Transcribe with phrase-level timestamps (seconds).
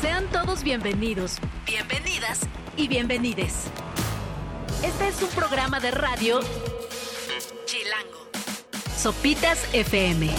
[0.00, 1.36] Sean todos bienvenidos,
[1.66, 2.40] bienvenidas
[2.76, 3.64] y bienvenides.
[4.82, 6.40] Este es un programa de radio
[7.64, 8.28] Chilango.
[8.96, 10.30] Sopitas FM.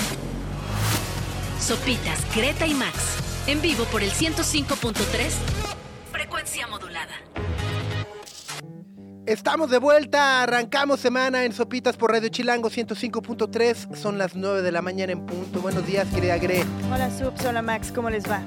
[1.59, 3.17] Sopitas, Greta y Max.
[3.47, 4.93] En vivo por el 105.3.
[6.11, 7.13] Frecuencia modulada.
[9.25, 14.71] Estamos de vuelta, arrancamos semana en Sopitas por Radio Chilango 105.3, son las 9 de
[14.71, 15.61] la mañana en punto.
[15.61, 16.63] Buenos días, querida Gre.
[16.93, 18.43] Hola Subs, hola Max, ¿cómo les va?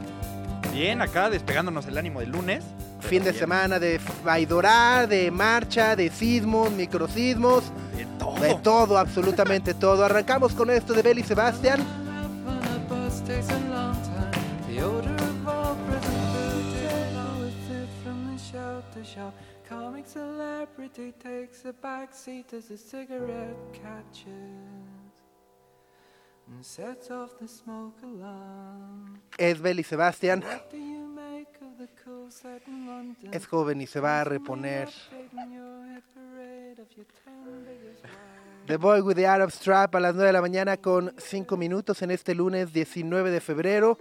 [0.73, 2.65] Bien, acá despegándonos el ánimo del lunes.
[3.01, 3.41] Fin de Bien.
[3.41, 7.65] semana de Baidorar, de marcha, de sismos, microsismos,
[7.97, 8.41] De todo.
[8.41, 10.05] de todo, absolutamente todo.
[10.05, 11.81] Arrancamos con esto de Beli Sebastián.
[12.47, 14.31] on a bus takes a long time.
[14.69, 19.35] The odor of all present food take with it from the shelf to shelf.
[19.69, 24.88] Comic celebrity takes a back seat as the cigarette catches
[29.37, 30.43] Es Sebastián,
[32.31, 33.33] set in London?
[33.33, 34.89] es joven y se va a reponer.
[38.67, 42.03] The Boy with the Arab Strap a las 9 de la mañana con 5 minutos
[42.03, 43.99] en este lunes 19 de febrero.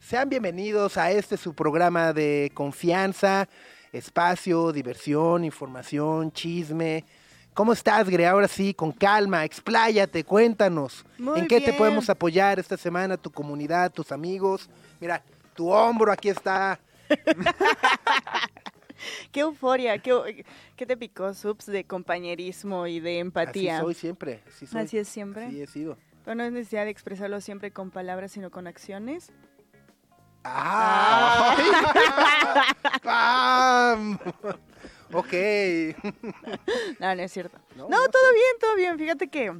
[0.00, 3.48] Sean bienvenidos a este su programa de confianza,
[3.92, 7.04] espacio, diversión, información, chisme.
[7.58, 8.24] ¿Cómo estás, Gre?
[8.24, 11.04] Ahora sí, con calma, expláyate, cuéntanos.
[11.18, 14.70] Muy ¿En qué te podemos apoyar esta semana, tu comunidad, tus amigos?
[15.00, 15.20] Mira,
[15.56, 16.78] tu hombro aquí está.
[19.32, 20.44] Qué euforia, qué,
[20.76, 23.76] qué te picó Subs de compañerismo y de empatía.
[23.76, 24.42] Así soy siempre.
[24.46, 24.80] Así, soy.
[24.80, 25.46] Así es siempre.
[25.46, 25.98] Así he sido.
[26.24, 29.32] Pero no es necesidad de expresarlo siempre con palabras, sino con acciones.
[30.44, 31.56] ¡Ah!
[33.02, 34.18] ¡Pam!
[35.12, 35.32] Ok.
[37.00, 37.58] No, no es cierto.
[37.76, 38.98] No, No, no, todo bien, todo bien.
[38.98, 39.52] Fíjate que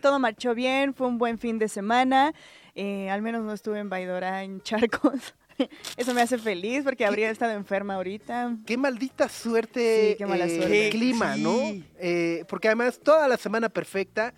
[0.00, 2.32] todo marchó bien, fue un buen fin de semana.
[2.74, 5.34] Eh, al menos no estuve en Baidora, en charcos.
[5.96, 8.56] Eso me hace feliz porque habría estado enferma ahorita.
[8.66, 10.86] Qué maldita suerte Sí, qué mala eh, suerte.
[10.86, 11.56] el clima, ¿no?
[11.98, 14.34] Eh, porque además toda la semana perfecta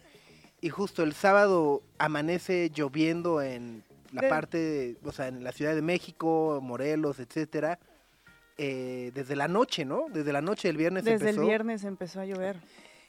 [0.61, 3.83] y justo el sábado amanece lloviendo en
[4.13, 7.79] la De- parte, de- o sea, en la Ciudad de México, Morelos, etcétera.
[8.59, 10.07] Eh, desde la noche, ¿no?
[10.11, 12.57] Desde la noche del viernes Desde el empezó viernes empezó a llover.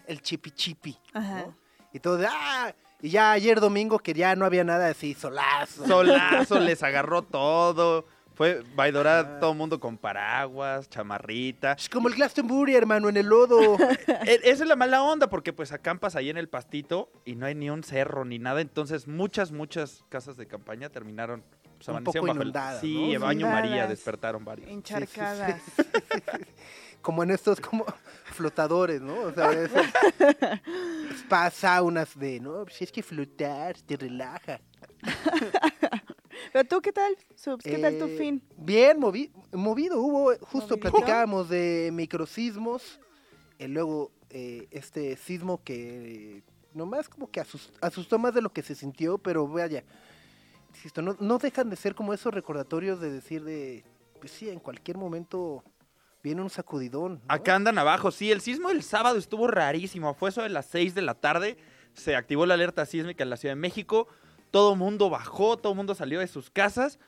[0.08, 0.98] el chipi chipi.
[1.14, 1.44] Ajá.
[1.48, 1.56] ¿no?
[1.94, 2.74] Y todo de ¡ah!
[3.02, 5.86] Y ya ayer domingo que ya no había nada así, solazo.
[5.86, 8.06] Solazo, les agarró todo.
[8.34, 9.40] Fue Vaidora, Ah.
[9.40, 11.72] todo el mundo con paraguas, chamarrita.
[11.74, 13.78] Es como el Glastonbury, hermano, en el lodo.
[14.28, 17.46] E- Esa es la mala onda, porque pues acampas ahí en el pastito y no
[17.48, 18.62] hay ni un cerro ni nada.
[18.62, 21.44] Entonces muchas, muchas casas de campaña terminaron
[21.78, 23.20] pues, Un poco bajo el- inundadas, Sí, ¿no?
[23.22, 23.90] baño María, Inundadas.
[23.90, 24.70] despertaron varios.
[24.70, 25.62] Encharcadas.
[27.02, 27.86] como en estos como
[28.34, 29.14] flotadores, ¿no?
[29.22, 29.82] O sea, esos
[31.20, 32.66] spa saunas de, ¿no?
[32.70, 34.60] Si es que flotar te relaja.
[36.54, 37.64] Pero tú, ¿qué tal, Subs?
[37.64, 38.42] ¿Qué tal tu Eh, fin?
[38.58, 40.80] Bien movi- movido, hubo, justo ¿Movidito?
[40.80, 43.00] platicábamos de microsismos,
[43.60, 46.44] y luego eh, este sismo que
[46.74, 49.84] nomás como que asus- asustó más de lo que se sintió, pero vaya,
[50.78, 53.84] insisto, no, no dejan de ser como esos recordatorios de decir de,
[54.20, 55.64] pues sí, en cualquier momento
[56.24, 57.16] viene un sacudidón.
[57.16, 57.22] ¿no?
[57.28, 60.96] Acá andan abajo, sí, el sismo del sábado estuvo rarísimo, fue eso de las 6
[60.96, 61.58] de la tarde,
[61.94, 64.08] se activó la alerta sísmica en la Ciudad de México,
[64.52, 67.00] todo mundo bajó, todo mundo salió de sus casas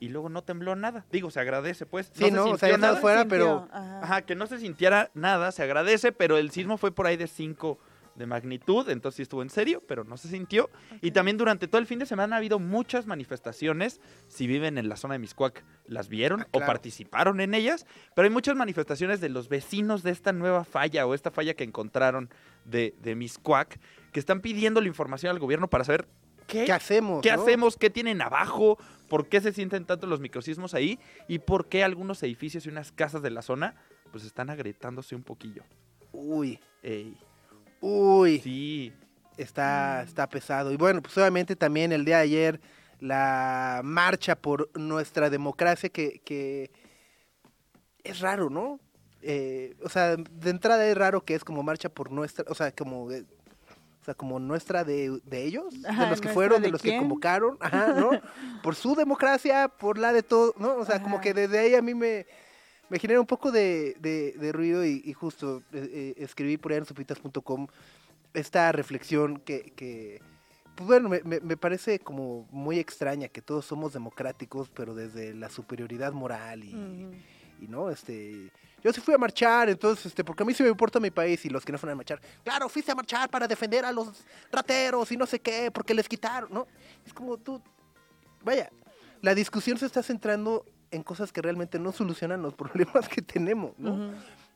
[0.00, 1.04] y luego no tembló nada.
[1.10, 2.10] Digo, se agradece pues.
[2.14, 2.44] Sí, se ¿no?
[2.44, 3.00] O sea, estás nada.
[3.00, 4.00] fuera, pero- ajá.
[4.02, 7.26] Ajá, que no se sintiera nada, se agradece, pero el sismo fue por ahí de
[7.26, 7.78] 5
[8.18, 10.68] de magnitud, entonces sí estuvo en serio, pero no se sintió.
[11.00, 11.14] Y Ok.
[11.14, 14.96] también durante todo el fin de semana ha habido muchas manifestaciones, si viven en la
[14.96, 16.66] zona de Miscuac, las vieron Ah, o claro.
[16.66, 21.14] participaron en ellas, pero hay muchas manifestaciones de los vecinos de esta nueva falla o
[21.14, 22.28] esta falla que encontraron
[22.64, 23.78] de, de Miscuac,
[24.12, 26.08] que están pidiendo la información al gobierno para saber
[26.46, 27.22] qué, ¿Qué hacemos?
[27.22, 27.40] ¿Qué no?
[27.42, 27.76] hacemos?
[27.76, 28.78] ¿Qué tienen abajo?
[29.08, 30.98] ¿Por qué se sienten tanto los microsismos ahí?
[31.28, 33.74] ¿Y por qué algunos edificios y unas casas de la zona
[34.10, 35.62] pues están agrietándose un poquillo?
[36.12, 37.16] Uy, Ey,
[37.80, 38.92] uy, sí.
[39.36, 40.72] está, está pesado.
[40.72, 42.60] Y bueno, pues obviamente también el día de ayer
[43.00, 46.70] la marcha por nuestra democracia que, que
[48.04, 48.80] es raro, ¿no?
[49.22, 52.70] Eh, o sea, de entrada es raro que es como marcha por nuestra, o sea,
[52.72, 53.24] como, eh,
[54.00, 56.72] o sea, como nuestra de, de ellos, Ajá, de los que ¿nuestra fueron, de, de
[56.72, 58.10] los que convocaron, ajá, ¿no?
[58.62, 60.76] por su democracia, por la de todo, ¿no?
[60.76, 62.26] O sea, como que desde ahí a mí me,
[62.90, 66.72] me genera un poco de, de- de ruido y, y justo eh, eh, escribí por
[66.72, 67.66] ahí en sopitas.com
[68.34, 70.20] esta reflexión que, que,
[70.76, 75.48] pues bueno, me, me- parece como muy extraña que todos somos democráticos, pero desde la
[75.48, 76.72] superioridad moral y,
[77.60, 78.50] y no, este,
[78.84, 81.44] yo sí fui a marchar, entonces, este, porque a mí sí me importa mi país
[81.44, 84.24] y los que no fueron a marchar, claro, fuiste a marchar para defender a los
[84.52, 86.66] rateros y no sé qué, porque les quitaron, ¿no?
[87.04, 87.60] Es como tú,
[88.44, 88.70] vaya,
[89.22, 93.78] la discusión se está centrando en cosas que realmente no solucionan los problemas que tenemos,
[93.78, 94.12] ¿no?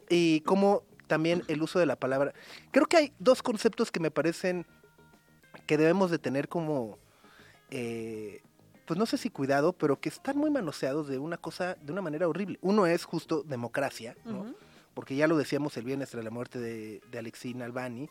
[0.09, 2.33] Y como también el uso de la palabra.
[2.71, 4.67] Creo que hay dos conceptos que me parecen
[5.67, 6.99] que debemos de tener como,
[7.71, 8.41] eh,
[8.87, 12.03] pues no sé si cuidado, pero que están muy manoseados de una cosa, de una
[12.03, 12.59] manera horrible.
[12.63, 14.55] Uno es justo democracia, ¿no?
[14.95, 18.09] Porque ya lo decíamos el viernes tras la muerte de, de Alexei Albani.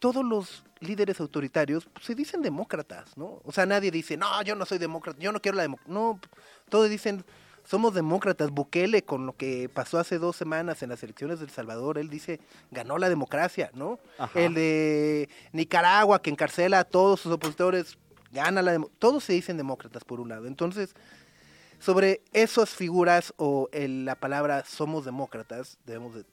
[0.00, 3.40] Todos los líderes autoritarios pues, se dicen demócratas, ¿no?
[3.44, 5.92] O sea, nadie dice, no, yo no soy demócrata, yo no quiero la democracia.
[5.94, 6.18] No,
[6.68, 7.24] todos dicen,
[7.64, 8.50] somos demócratas.
[8.50, 12.08] Bukele, con lo que pasó hace dos semanas en las elecciones de El Salvador, él
[12.08, 14.00] dice, ganó la democracia, ¿no?
[14.18, 14.40] Ajá.
[14.40, 17.98] El de Nicaragua, que encarcela a todos sus opositores,
[18.32, 18.98] gana la democracia.
[18.98, 20.46] Todos se dicen demócratas, por un lado.
[20.46, 20.94] Entonces,
[21.78, 26.24] sobre esas figuras o el- la palabra somos demócratas, debemos de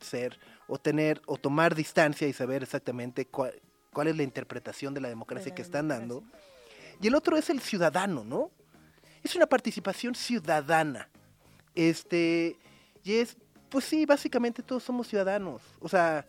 [0.00, 0.38] ser
[0.68, 3.54] o tener o tomar distancia y saber exactamente cuál,
[3.92, 6.22] cuál es la interpretación de la democracia De la que están dando.
[7.00, 8.50] Y el otro es el ciudadano, ¿no?
[9.22, 11.08] Es una participación ciudadana.
[11.74, 12.56] Este,
[13.02, 13.36] y es,
[13.68, 15.62] pues sí, básicamente todos somos ciudadanos.
[15.80, 16.26] O sea,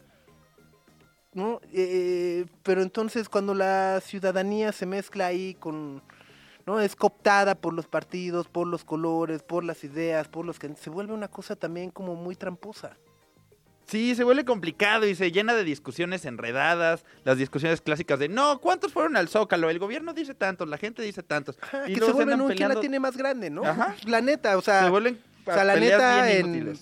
[1.33, 1.59] ¿no?
[1.73, 6.01] Eh, pero entonces cuando la ciudadanía se mezcla ahí con,
[6.65, 6.79] ¿no?
[6.79, 10.89] Es cooptada por los partidos, por los colores, por las ideas, por los que se
[10.89, 12.97] vuelve una cosa también como muy tramposa.
[13.89, 18.59] Sí, se vuelve complicado y se llena de discusiones enredadas, las discusiones clásicas de, no,
[18.59, 19.69] ¿cuántos fueron al Zócalo?
[19.69, 21.57] El gobierno dice tantos, la gente dice tantos.
[21.61, 23.63] Ajá, Y que se vuelven un quién la tiene más grande, ¿no?
[23.63, 23.95] Ajá.
[24.05, 25.19] La neta, o sea, se vuelven
[25.49, 26.77] o sea, la neta, en,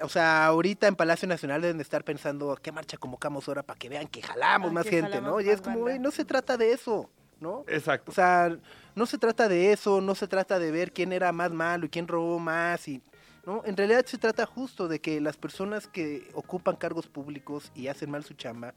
[0.00, 3.78] o sea, ahorita en Palacio Nacional deben de estar pensando qué marcha convocamos ahora para
[3.78, 5.40] que vean que jalamos Ah, más que gente, jalamos ¿no?
[5.40, 7.08] Y es como, güey, no se trata de eso,
[7.40, 7.64] ¿no?
[7.68, 8.10] Exacto.
[8.10, 8.56] O sea,
[8.94, 11.88] no se trata de eso, no se trata de ver quién era más malo y
[11.88, 13.00] quién robó más y
[13.46, 17.88] no, en realidad se trata justo de que las personas que ocupan cargos públicos y
[17.88, 18.74] hacen mal su chamba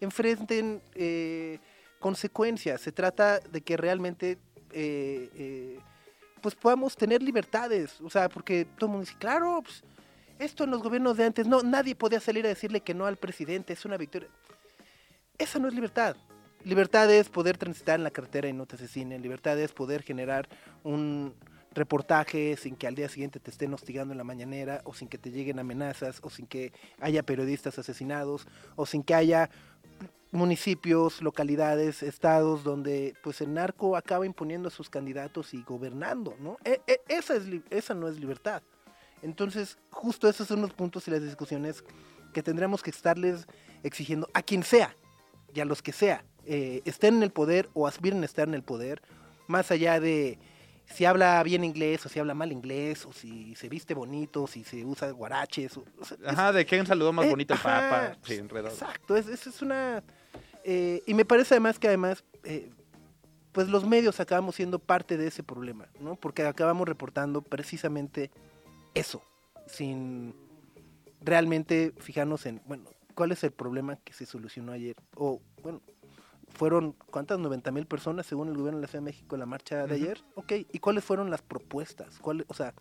[0.00, 1.58] enfrenten eh,
[1.98, 2.80] consecuencias.
[2.82, 4.38] Se trata de que realmente
[4.72, 5.78] eh, eh,
[6.42, 9.82] pues podamos tener libertades, o sea, porque todo el mundo dice, claro, pues,
[10.38, 13.16] esto en los gobiernos de antes, no, nadie podía salir a decirle que no al
[13.16, 14.28] presidente, es una victoria.
[15.38, 16.16] Esa no es libertad.
[16.64, 19.22] Libertad es poder transitar en la carretera y no te asesinen.
[19.22, 20.48] Libertad es poder generar
[20.82, 21.34] un
[21.74, 25.18] reportaje sin que al día siguiente te estén hostigando en la mañanera o sin que
[25.18, 29.50] te lleguen amenazas o sin que haya periodistas asesinados o sin que haya
[30.30, 36.58] municipios, localidades, estados donde pues el narco acaba imponiendo a sus candidatos y gobernando, ¿no?
[36.64, 38.62] E- e- esa, es, esa no es libertad.
[39.22, 41.84] Entonces, justo esos son los puntos y las discusiones
[42.32, 43.46] que tendremos que estarles
[43.84, 44.96] exigiendo a quien sea
[45.54, 48.54] y a los que sea, eh, estén en el poder o aspiren a estar en
[48.54, 49.00] el poder,
[49.46, 50.38] más allá de
[50.86, 54.64] si habla bien inglés o si habla mal inglés, o si se viste bonito, si
[54.64, 55.76] se usa guaraches.
[55.76, 58.16] o- o sea, es- Ajá, de que un saludo más eh, bonito el ajá, Papa.
[58.24, 58.74] Sí, enredado.
[58.74, 60.02] Exacto, es, es, es una...
[60.64, 62.70] eh, y me parece además que además, eh,
[63.52, 66.16] pues los medios acabamos siendo parte de ese problema, ¿no?
[66.16, 68.30] Porque acabamos reportando precisamente
[68.94, 69.22] eso,
[69.66, 70.34] sin
[71.20, 72.84] realmente fijarnos en, bueno,
[73.14, 74.96] ¿cuál es el problema que se solucionó ayer?
[75.16, 75.80] O, bueno,
[76.54, 77.38] fueron, ¿cuántas?
[77.38, 79.94] 90 mil personas según el gobierno de la Ciudad de México en la marcha de
[79.94, 80.22] ayer.
[80.34, 82.18] Ok, ¿y cuáles fueron las propuestas?
[82.20, 82.74] ¿Cuál, o sea,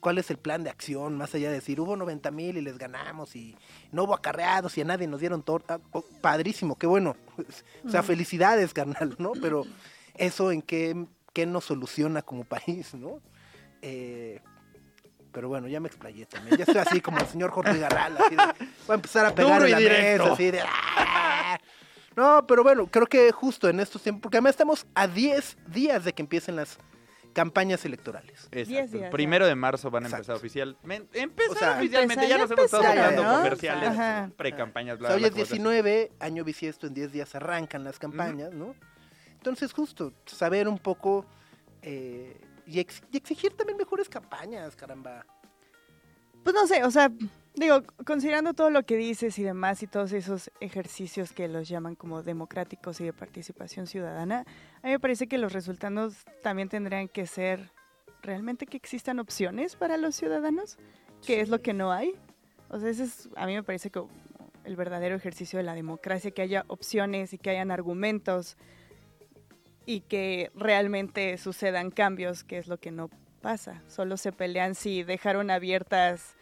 [0.00, 1.16] ¿cuál es el plan de acción?
[1.16, 3.56] Más allá de decir, hubo 90 mil y les ganamos y
[3.92, 5.80] no hubo acarreados y a nadie nos dieron torta.
[5.92, 7.16] Oh, padrísimo, qué bueno.
[7.86, 9.32] O sea, felicidades, carnal, ¿no?
[9.40, 9.64] Pero
[10.14, 13.20] eso en qué, qué nos soluciona como país, ¿no?
[13.82, 14.40] Eh,
[15.30, 16.56] pero bueno, ya me explayé también.
[16.56, 18.16] Ya estoy así como el señor Jorge Garral.
[18.16, 18.42] Así de,
[18.86, 20.22] voy a empezar a pegar en la directo.
[20.22, 20.60] mesa, así de...
[20.62, 21.25] ¡ah!
[22.16, 26.04] No, pero bueno, creo que justo en estos tiempos, porque además estamos a 10 días
[26.04, 26.78] de que empiecen las
[27.34, 28.48] campañas electorales.
[28.50, 28.96] Diez Exacto.
[28.96, 30.22] días, Primero de marzo van a Exacto.
[30.32, 31.20] empezar oficialmente.
[31.20, 33.36] Empezar O sea, oficialmente, ya nos hemos estado hablando ¿no?
[33.36, 35.58] comerciales, pre-campañas, O bla, sea, hoy es bla, cosas así.
[35.62, 38.74] 19, año bisiesto, en 10 días arrancan las campañas, ¿no?
[39.34, 41.26] Entonces, justo, saber un poco
[41.82, 45.26] eh, y, ex- y exigir también mejores campañas, caramba.
[46.42, 47.10] Pues no sé, o sea,
[47.56, 51.94] digo, considerando todo lo que dices y demás y todos esos ejercicios que los llaman
[51.94, 54.44] como democráticos y de participación ciudadana,
[54.82, 57.70] a mí me parece que los resultados también tendrían que ser
[58.22, 60.78] realmente que existan opciones para los ciudadanos,
[61.26, 62.14] que es lo que no hay.
[62.68, 64.02] O sea, ese es, a mí me parece que
[64.64, 68.56] el verdadero ejercicio de la democracia, que haya opciones y que hayan argumentos
[69.86, 73.08] y que realmente sucedan cambios, que es lo que no
[73.40, 73.82] pasa.
[73.86, 76.36] Solo se pelean si dejaron abiertas,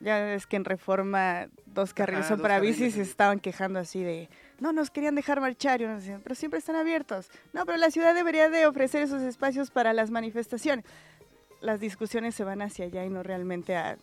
[0.00, 4.28] ya es que en reforma dos carriles son para bicis se estaban quejando así de,
[4.58, 7.30] no, nos querían dejar marchar, y uno decía, pero siempre están abiertos.
[7.52, 10.84] No, pero la ciudad debería de ofrecer esos espacios para las manifestaciones.
[11.60, 13.96] Las discusiones se van hacia allá y no realmente a...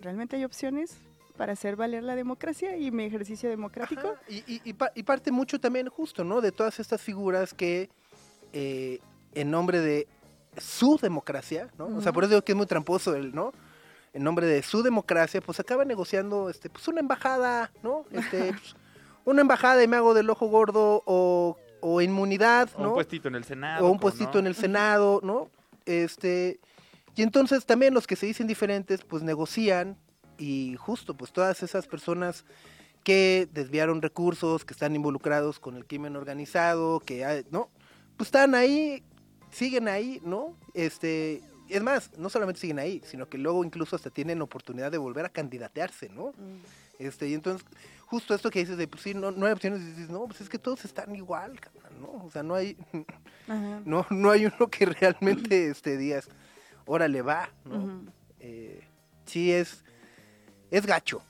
[0.00, 0.96] ¿Realmente hay opciones
[1.36, 4.08] para hacer valer la democracia y mi ejercicio democrático?
[4.08, 6.40] Ajá, Y, y- y pa- y parte mucho también justo, ¿no?
[6.40, 7.90] De todas estas figuras que
[8.52, 9.00] eh,
[9.34, 10.06] en nombre de
[10.56, 11.86] su democracia, ¿no?
[11.86, 13.52] O sea, por eso digo que es muy tramposo el, ¿no?
[14.18, 18.04] En nombre de su democracia, pues acaba negociando, este, pues una embajada, ¿no?
[18.10, 18.74] Este, pues,
[19.24, 22.88] una embajada y me hago del ojo gordo o, o inmunidad, O ¿no?
[22.88, 23.86] un puestito en el Senado.
[23.86, 24.38] o un puestito ¿no?
[24.40, 25.48] en el Senado, ¿no?
[25.86, 26.58] Este,
[27.14, 29.96] y entonces también los que se dicen diferentes, pues negocian
[30.36, 32.44] y justo, pues todas esas personas
[33.04, 37.70] que desviaron recursos, que están involucrados con el crimen organizado, que, hay- ¿no?
[38.16, 39.04] Pues están ahí,
[39.52, 40.56] siguen ahí, ¿no?
[40.74, 44.98] Este, es más, no solamente siguen ahí, sino que luego incluso hasta tienen oportunidad de
[44.98, 46.32] volver a candidatearse, ¿no?
[46.98, 47.66] Este, y entonces,
[48.06, 50.40] justo esto que dices de, pues sí, no, no hay opciones, y dices, no, pues
[50.40, 51.58] es que todos están igual,
[52.00, 52.24] ¿no?
[52.24, 52.76] O sea, no hay,
[53.48, 53.80] Ajá.
[53.84, 56.28] no, no hay uno que realmente este, digas,
[56.86, 58.02] órale, va, ¿no?
[58.40, 58.82] Eh,
[59.26, 59.84] sí, es,
[60.70, 61.22] es gacho.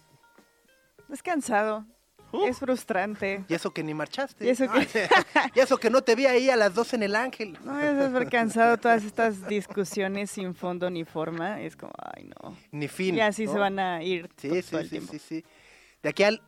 [1.11, 1.87] Es cansado.
[2.30, 2.44] Uh.
[2.44, 3.44] Es frustrante.
[3.49, 4.44] Y eso que ni marchaste.
[4.44, 5.08] Y eso que-
[5.54, 7.58] y eso que no te vi ahí a las 12 en el ángel.
[7.64, 11.61] No, es súper cansado todas estas discusiones sin fondo ni forma.
[11.62, 12.56] Es como, ay, no.
[12.70, 13.14] Ni fin.
[13.14, 13.52] Y así ¿no?
[13.52, 15.12] se van a ir Sí, to- sí, todo el sí, tiempo.
[15.12, 15.44] sí, sí.
[16.02, 16.42] De aquí al...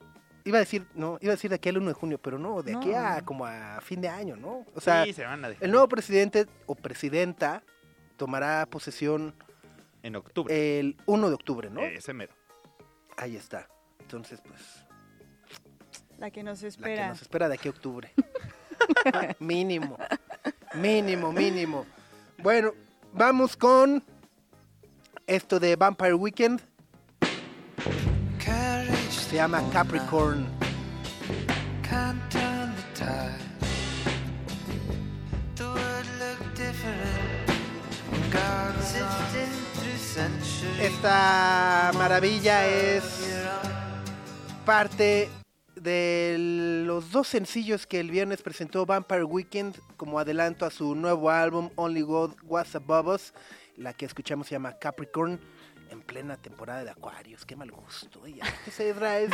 [0.44, 2.62] Iba a decir, no, iba a decir de aquí al 1 de junio, pero no,
[2.62, 4.64] de aquí a como a fin de año, ¿no?
[4.74, 5.62] O sea, sí, se van a dejar.
[5.62, 7.62] el nuevo presidente o presidenta
[8.16, 9.34] tomará posesión
[10.02, 10.78] En octubre.
[10.80, 11.82] el 1 de octubre, ¿no?
[11.82, 12.32] Ese mero.
[13.18, 13.68] Ahí está.
[14.00, 14.86] Entonces, pues,
[16.20, 17.08] La que nos la que espera.
[17.08, 18.12] nos espera de aquí a octubre.
[19.38, 19.96] mínimo.
[20.74, 21.86] Mínimo, mínimo.
[22.42, 22.74] Bueno,
[23.14, 24.04] vamos con
[25.26, 26.60] esto de Vampire Weekend.
[29.08, 30.46] Se llama Capricorn.
[40.82, 43.04] Esta maravilla es
[44.66, 45.30] parte
[45.82, 46.36] de
[46.86, 51.70] los dos sencillos que el viernes presentó Vampire Weekend como adelanto a su nuevo álbum
[51.76, 53.32] Only God Was Above Us.
[53.76, 55.40] La que escuchamos se llama Capricorn
[55.90, 57.44] en plena temporada de Acuarios.
[57.44, 58.20] Qué mal gusto.
[58.22, 59.30] oye, Ese Ezra es,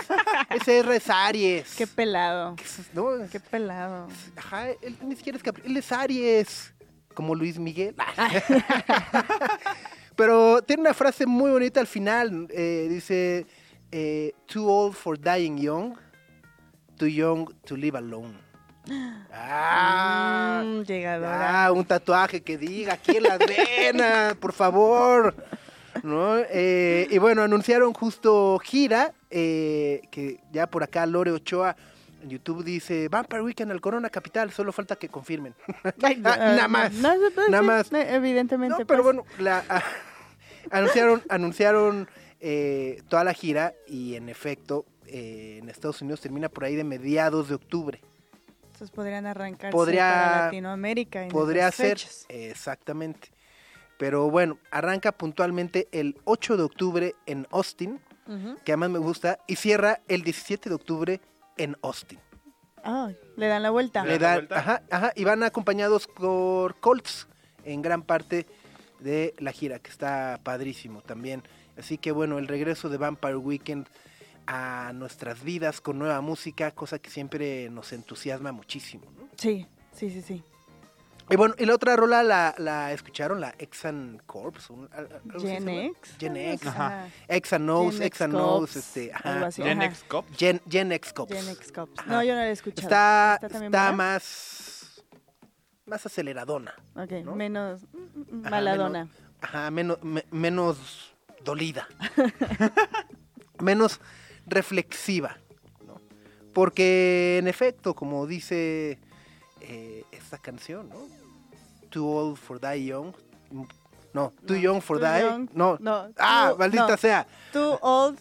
[0.51, 1.75] ese Ezra es Aries.
[1.77, 2.57] Qué pelado.
[2.57, 4.09] ¿Qué no, Qué pelado.
[4.37, 6.73] Ajá, él ni siquiera es Capri, él es Aries,
[7.15, 7.95] como Luis Miguel.
[10.17, 13.47] Pero tiene una frase muy bonita al final, eh, dice,
[13.93, 15.95] eh, too old for dying young,
[16.97, 18.35] too young to live alone.
[19.33, 21.65] Ah, Mm, llegadora.
[21.67, 25.35] ya, un tatuaje que diga aquí en las venas, por favor.
[26.03, 26.37] ¿No?
[26.51, 31.75] Eh, y bueno, anunciaron justo gira, eh, que ya por acá Lore Ochoa
[32.23, 35.55] en YouTube dice, Vampire Weekend al Corona Capital, solo falta que confirmen.
[35.85, 37.13] Ah, ah, nada más, no,
[37.49, 37.89] nada más.
[37.93, 38.79] Evidentemente.
[38.81, 39.17] No, pero pues.
[39.17, 39.83] bueno, la, ah,
[40.71, 42.09] anunciaron, anunciaron
[42.41, 46.85] eh, toda la gira y en efecto eh, en Estados Unidos termina por ahí de
[46.85, 48.01] mediados de octubre.
[48.65, 51.23] Entonces podrían arrancar Podría- para Latinoamérica.
[51.23, 52.27] en Podría esas ser, fechas.
[52.29, 53.31] exactamente.
[53.99, 58.57] Pero bueno, arranca puntualmente el 8 de octubre en Austin, Ujú.
[58.65, 61.21] que además me gusta, y cierra el 17 de octubre
[61.57, 62.19] en Austin.
[62.85, 64.05] Ah, le dan la vuelta.
[64.05, 64.59] Le Le dan la dan, vuelta.
[64.59, 67.27] ajá, ajá, y van acompañados por Colts
[67.65, 68.47] en gran parte
[69.01, 71.43] de la gira, que está padrísimo también.
[71.79, 73.87] Así que bueno, el regreso de Vampire Weekend
[74.47, 79.05] a nuestras vidas con nueva música, cosa que siempre nos entusiasma muchísimo.
[79.17, 79.29] ¿no?
[79.37, 80.45] Sí, sí, sí, sí.
[81.29, 84.69] Y bueno, y la otra rola la, la escucharon, la Exan Corps.
[85.41, 85.69] Gen.
[85.69, 86.15] X.
[86.21, 86.67] Gen X.
[86.69, 87.09] Ajá.
[87.27, 89.47] Exan Knows, Gen X Exan este, ajá.
[89.47, 89.63] así.
[89.63, 89.91] Gen ajá.
[89.91, 90.39] X Cops.
[90.39, 91.35] Gen, Gen X Cops.
[91.35, 91.99] Gen X Cops.
[91.99, 92.13] Ajá.
[92.13, 92.87] No, yo no la he escuchado.
[92.87, 95.03] Está, está más,
[95.87, 96.75] más aceleradona.
[96.95, 97.35] Ok, ¿no?
[97.35, 97.99] menos mm,
[98.37, 99.09] mm, Ajá, maladona.
[99.41, 101.13] Ajá, menos, me- menos
[101.45, 101.89] dolida.
[103.61, 104.01] menos
[104.47, 105.37] reflexiva.
[105.87, 106.01] ¿no?
[106.53, 108.99] Porque, en efecto, como dice
[109.61, 110.97] eh, esta canción, ¿no?
[111.91, 113.13] Too old for die young.
[114.13, 115.21] No, too No, young for too die.
[115.23, 115.77] young, no.
[115.81, 116.97] no, Ah, too- maldita no.
[116.97, 117.27] sea.
[117.53, 118.19] Too old.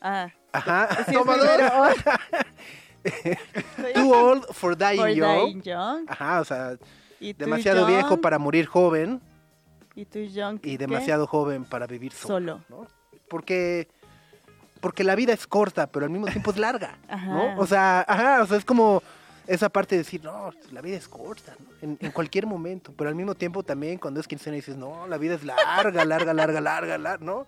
[0.00, 0.88] Ah, Ajá.
[1.08, 1.14] sí.
[3.94, 5.36] Too old for dying For young.
[5.46, 6.04] dying young.
[6.08, 6.76] Ajá, o sea,
[7.18, 9.20] Y demasiado viejo para morir joven
[9.94, 10.56] Y too young.
[10.56, 10.78] y ¿qué?
[10.78, 12.60] demasiado joven para vivir solo.
[12.68, 12.82] Solo.
[12.82, 12.86] ¿no?
[13.28, 13.88] Porque,
[14.80, 16.98] porque la vida es corta, pero al mismo tiempo es larga.
[17.08, 17.26] Ajá.
[17.26, 17.58] ¿no?
[17.58, 19.02] O sea, ajá, o sea, es como
[19.46, 21.66] esa parte de decir, no, la vida es corta, ¿no?
[21.82, 25.18] en, en cualquier momento, pero al mismo tiempo también cuando es quincena dices, no, la
[25.18, 27.34] vida es larga, larga, larga, larga, larga, ¿no?
[27.38, 27.46] O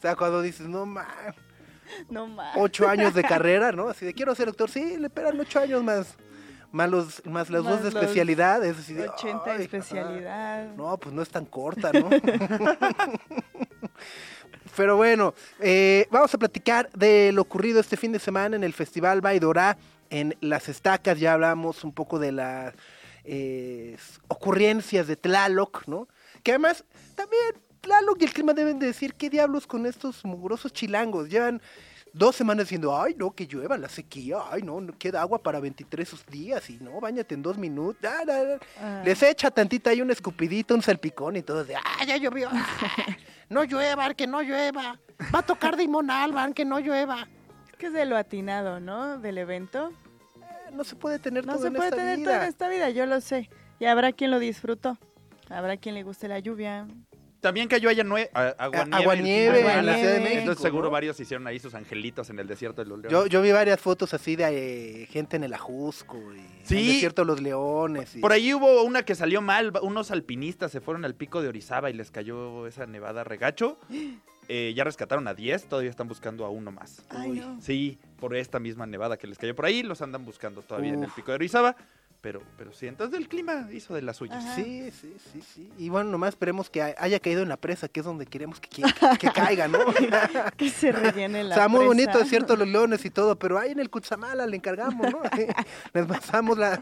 [0.00, 1.06] sea, cuando dices, no, man,
[2.08, 2.54] No más.
[2.56, 3.88] ocho años de carrera, ¿no?
[3.88, 6.14] Así de, quiero ser doctor, sí, le esperan ocho años más,
[6.72, 9.62] más, los, más las Más dos de especialidad, es así de, 80 "Ay, ajá".
[9.62, 10.74] especialidad.
[10.76, 12.08] No, pues no es tan corta, ¿no?
[14.76, 18.72] Pero bueno, eh, vamos a platicar de lo ocurrido este fin de semana en el
[18.72, 19.76] Festival Baidorá
[20.10, 21.18] en Las Estacas.
[21.18, 22.74] Ya hablamos un poco de las
[23.24, 23.96] eh,
[24.28, 26.08] ocurrencias de Tlaloc, ¿no?
[26.42, 26.84] Que además,
[27.14, 27.42] también
[27.86, 31.28] Lalo y el clima deben de decir qué diablos con estos mugrosos chilangos.
[31.28, 31.62] Llevan
[32.12, 35.60] dos semanas diciendo, ay, no, que llueva la sequía, ay, no, no queda agua para
[35.60, 38.10] 23 días y no, bañate en dos minutos.
[38.80, 39.02] Ah.
[39.04, 42.48] Les echa tantita ahí un escupidito, un salpicón y todo de, ah, ya llovió.
[42.52, 42.66] Ah,
[43.48, 44.98] no llueva, que no llueva.
[45.34, 47.28] Va a tocar Dimon Alban, que no llueva.
[47.70, 49.18] Es que es de lo atinado, ¿no?
[49.18, 49.90] Del evento.
[50.40, 52.30] Eh, No se puede tener No todo se en puede esta tener vida.
[52.32, 53.50] todo en esta vida, yo lo sé.
[53.78, 54.98] Y habrá quien lo disfrutó.
[55.48, 56.86] Habrá quien le guste la lluvia.
[57.40, 58.96] También cayó allá nue- a- agua A- nieve.
[59.02, 60.90] aguanieve en la Ciudad de Entonces seguro ¿no?
[60.90, 63.12] varios hicieron ahí sus angelitos en el desierto de los leones.
[63.12, 66.74] Yo, yo vi varias fotos así de eh, gente en el Ajusco y Sí.
[66.74, 68.14] en el desierto de los leones.
[68.16, 71.48] y- Por ahí hubo una que salió mal, unos alpinistas se fueron al pico de
[71.48, 73.78] Orizaba y les cayó esa nevada regacho.
[74.52, 77.04] Eh, ya rescataron a 10, todavía están buscando a uno más.
[77.08, 77.38] Ay, Uy.
[77.38, 77.60] no.
[77.60, 81.04] Sí, por esta misma nevada que les cayó por ahí, los andan buscando todavía en
[81.04, 81.76] el pico de Orizaba.
[82.22, 84.44] Pero, pero sí, entonces el clima hizo de las suyas.
[84.44, 84.54] Ajá.
[84.54, 85.72] Sí, sí, sí, sí.
[85.78, 88.60] Y bueno, nomás esperemos que hay- haya caído en la presa, que es donde queremos
[88.60, 88.82] que, que,
[89.18, 89.78] que caiga, ¿no?
[90.58, 91.88] Que se rellene o la sea, muy presa.
[91.88, 95.22] bonito, es cierto, los leones y todo, pero ahí en el Cutzamala le encargamos, ¿no?
[95.94, 96.78] Les pasamos la-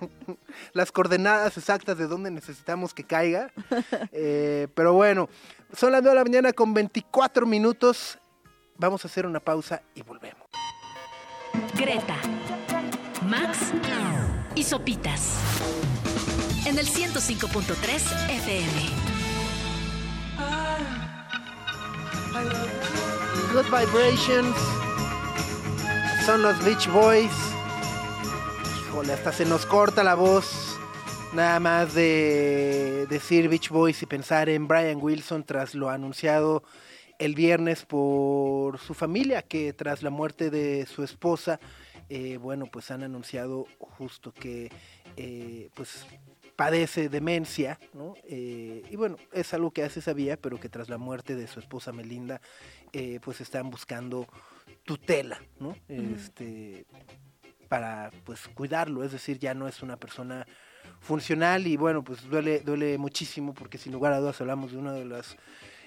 [0.73, 3.52] las coordenadas exactas de dónde necesitamos que caiga.
[4.11, 5.28] Eh, pero bueno,
[5.73, 8.18] son las 9 de la mañana con 24 minutos.
[8.76, 10.49] Vamos a hacer una pausa y volvemos.
[11.76, 12.16] Greta,
[13.23, 13.73] Max
[14.59, 15.38] y Sopitas.
[16.67, 18.73] En el 105.3 FM.
[23.53, 24.57] Good Vibrations.
[26.27, 27.31] Son los Beach Boys.
[28.88, 30.77] Híjole, hasta se nos corta la voz.
[31.33, 36.65] Nada más de decir Beach Boys y pensar en Brian Wilson tras lo anunciado
[37.21, 41.61] el viernes por su familia, que tras la muerte de su esposa,
[42.09, 44.71] eh, bueno, pues han anunciado justo que
[45.17, 46.07] eh, pues
[46.57, 48.15] padece demencia, ¿no?
[48.25, 51.47] Eh, y bueno, es algo que ya se sabía, pero que tras la muerte de
[51.47, 52.41] su esposa Melinda,
[53.23, 54.26] pues están buscando
[54.85, 55.76] tutela, ¿no?
[55.89, 56.87] Este,
[57.69, 60.47] para pues cuidarlo, es decir, ya no es una persona
[61.00, 64.93] funcional y bueno, pues duele, duele muchísimo porque sin lugar a dudas hablamos de una
[64.93, 65.37] de las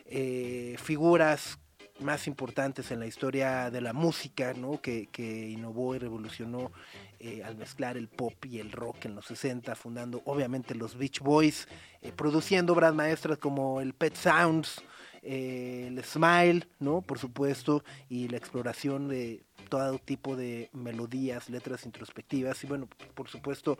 [0.06, 1.58] eh, figuras
[2.02, 4.82] más importantes en la historia de la música, ¿no?
[4.82, 6.72] que, que innovó y revolucionó
[7.20, 11.20] eh, al mezclar el pop y el rock en los 60, fundando obviamente los Beach
[11.20, 11.68] Boys,
[12.02, 14.82] eh, produciendo obras maestras como el Pet Sounds,
[15.22, 17.02] eh, el Smile, ¿no?
[17.02, 23.30] Por supuesto, y la exploración de todo tipo de melodías, letras introspectivas y bueno, por
[23.30, 23.80] supuesto,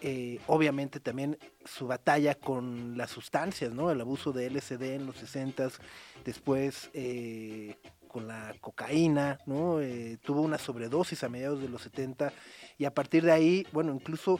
[0.00, 3.90] eh, obviamente también su batalla con las sustancias, ¿no?
[3.90, 5.80] El abuso de LSD en los 60s,
[6.24, 7.76] después eh,
[8.06, 9.80] con la cocaína, ¿no?
[9.80, 12.32] Eh, tuvo una sobredosis a mediados de los 70
[12.78, 14.38] y a partir de ahí, bueno, incluso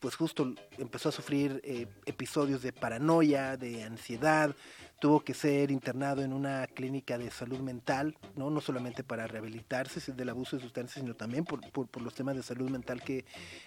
[0.00, 1.60] pues justo empezó a sufrir
[2.06, 4.54] episodios de paranoia, de ansiedad,
[4.98, 10.12] tuvo que ser internado en una clínica de salud mental, no, no solamente para rehabilitarse
[10.12, 13.24] del abuso de sustancias, sino también por, por- por los temas de salud mental que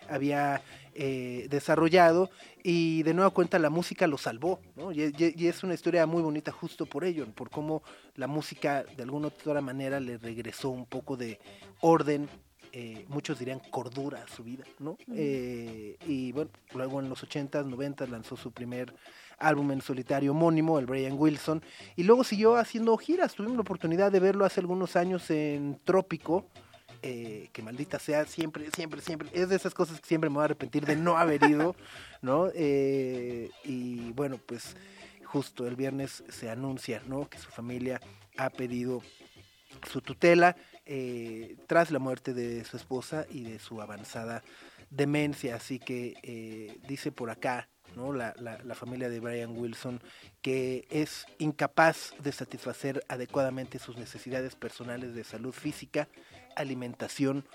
[0.09, 0.61] había
[0.95, 2.29] eh, desarrollado.
[2.63, 4.91] Y de nueva cuenta la música lo salvó, ¿no?
[4.91, 7.83] y, y- y es una historia muy bonita justo por ello, por cómo
[8.15, 11.39] la música de alguna u otra manera le regresó un poco de
[11.81, 12.27] orden
[12.71, 14.95] eh, muchos dirían cordura a su vida, ¿no?
[15.15, 18.93] Eh, y bueno, luego en los 80s, 90s lanzó su primer
[19.39, 21.63] álbum en solitario homónimo, el Brian Wilson,
[21.95, 23.33] y luego siguió haciendo giras.
[23.33, 26.45] Tuvimos la oportunidad de verlo hace algunos años en Trópico,
[27.01, 30.41] eh, que maldita sea, siempre, siempre, siempre, es de esas cosas que siempre me voy
[30.41, 31.75] a arrepentir de no haber ido,
[32.21, 32.49] ¿no?
[32.53, 34.75] Eh, y bueno, pues
[35.23, 37.29] justo el viernes se anuncia, ¿no?
[37.29, 38.01] Que su familia
[38.37, 39.01] ha pedido
[39.89, 44.43] su tutela eh, tras la muerte de su esposa y de su avanzada
[44.89, 45.55] demencia.
[45.55, 47.69] Así que dice por acá
[48.13, 48.33] la-
[48.63, 50.01] la familia de Brian Wilson
[50.41, 56.07] que es incapaz de satisfacer adecuadamente sus necesidades personales de salud física,
[56.55, 57.45] alimentación,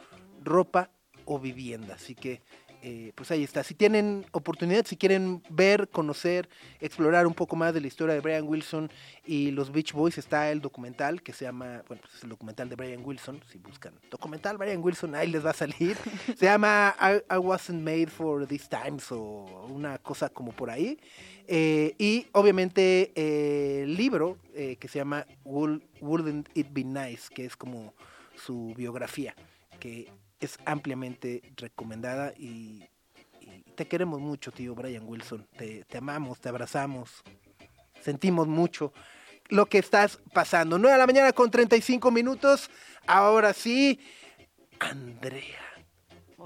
[0.43, 0.91] ropa
[1.25, 1.95] o vivienda.
[1.95, 2.43] Así que
[2.87, 3.64] eh, pues ahí está.
[3.64, 6.49] Si tienen oportunidad, si quieren ver, conocer,
[6.81, 8.90] explorar un poco más de la historia de Brian Wilson
[9.25, 12.68] y los Beach Boys, está el documental que se llama, bueno, pues es el documental
[12.68, 13.42] de Brian Wilson.
[13.51, 15.97] Si buscan documental Brian Wilson, ahí les va a salir.
[16.37, 20.99] Se llama I, I Wasn't Made for These Times o una cosa como por ahí.
[21.47, 27.44] Eh, y obviamente eh, el libro que se llama Would- Wouldn't It Be Nice, que
[27.47, 27.92] es como
[28.37, 29.35] su biografía,
[29.81, 30.09] que
[30.45, 32.85] es ampliamente recomendada y,
[33.41, 35.47] y te queremos mucho, tío Brian Wilson.
[35.57, 37.23] Te, te amamos, te abrazamos,
[38.01, 38.93] sentimos mucho
[39.49, 40.79] lo que estás pasando.
[40.79, 42.71] 9 de la mañana con 35 minutos.
[43.07, 44.01] Ahora sí,
[44.79, 45.61] Andrea.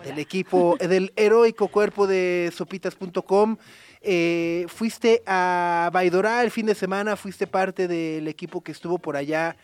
[0.05, 3.57] del equipo, del heroico cuerpo de sopitas.com.
[4.01, 9.17] Eh, fuiste a Baidorá el fin de semana, fuiste parte del equipo que estuvo por
[9.17, 9.57] allá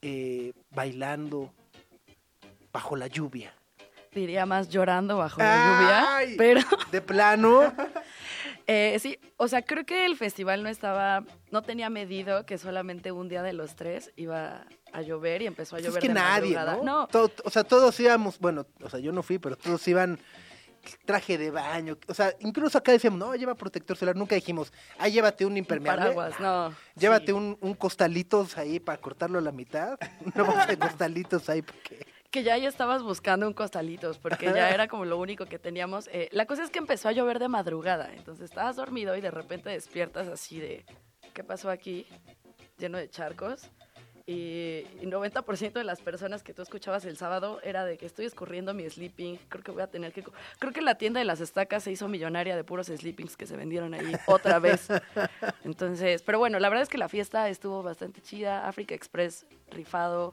[0.00, 1.52] eh, bailando
[2.72, 3.54] bajo la lluvia.
[4.14, 6.26] Diría más llorando bajo la Ay.
[6.32, 7.72] lluvia, pero De plano,
[8.66, 13.10] eh, sí, o sea, creo que el festival no estaba, no tenía medido que solamente
[13.10, 16.08] un día de los tres iba a llover y empezó a Pues es llover que
[16.08, 16.58] de nadie.
[16.84, 17.06] ¿no?
[17.08, 20.18] Todo- o sea, todos íbamos, bueno, o sea, yo no fui, pero todos iban
[21.06, 25.06] traje de baño, o sea, incluso acá decíamos, no, lleva protector solar, nunca dijimos, ah,
[25.08, 26.74] llévate un Un impermeable, paraguas, no.
[26.96, 27.32] llévate sí.
[27.32, 29.96] un, un costalitos ahí para cortarlo a la mitad,
[30.34, 32.04] no vamos a costalitos ahí porque...
[32.32, 36.08] Que ya ya estabas buscando un costalitos, porque ya era como lo único que teníamos.
[36.08, 39.30] Eh, la cosa es que empezó a llover de madrugada, entonces estabas dormido y de
[39.30, 40.86] repente despiertas así de,
[41.34, 42.06] ¿qué pasó aquí?
[42.78, 43.68] Lleno de charcos.
[44.24, 48.24] Y, y 90% de las personas que tú escuchabas el sábado era de que estoy
[48.24, 50.24] escurriendo mi sleeping, creo que voy a tener que...
[50.58, 53.58] Creo que la tienda de las estacas se hizo millonaria de puros sleepings que se
[53.58, 54.88] vendieron ahí otra vez.
[55.64, 60.32] Entonces, pero bueno, la verdad es que la fiesta estuvo bastante chida, Africa Express rifado.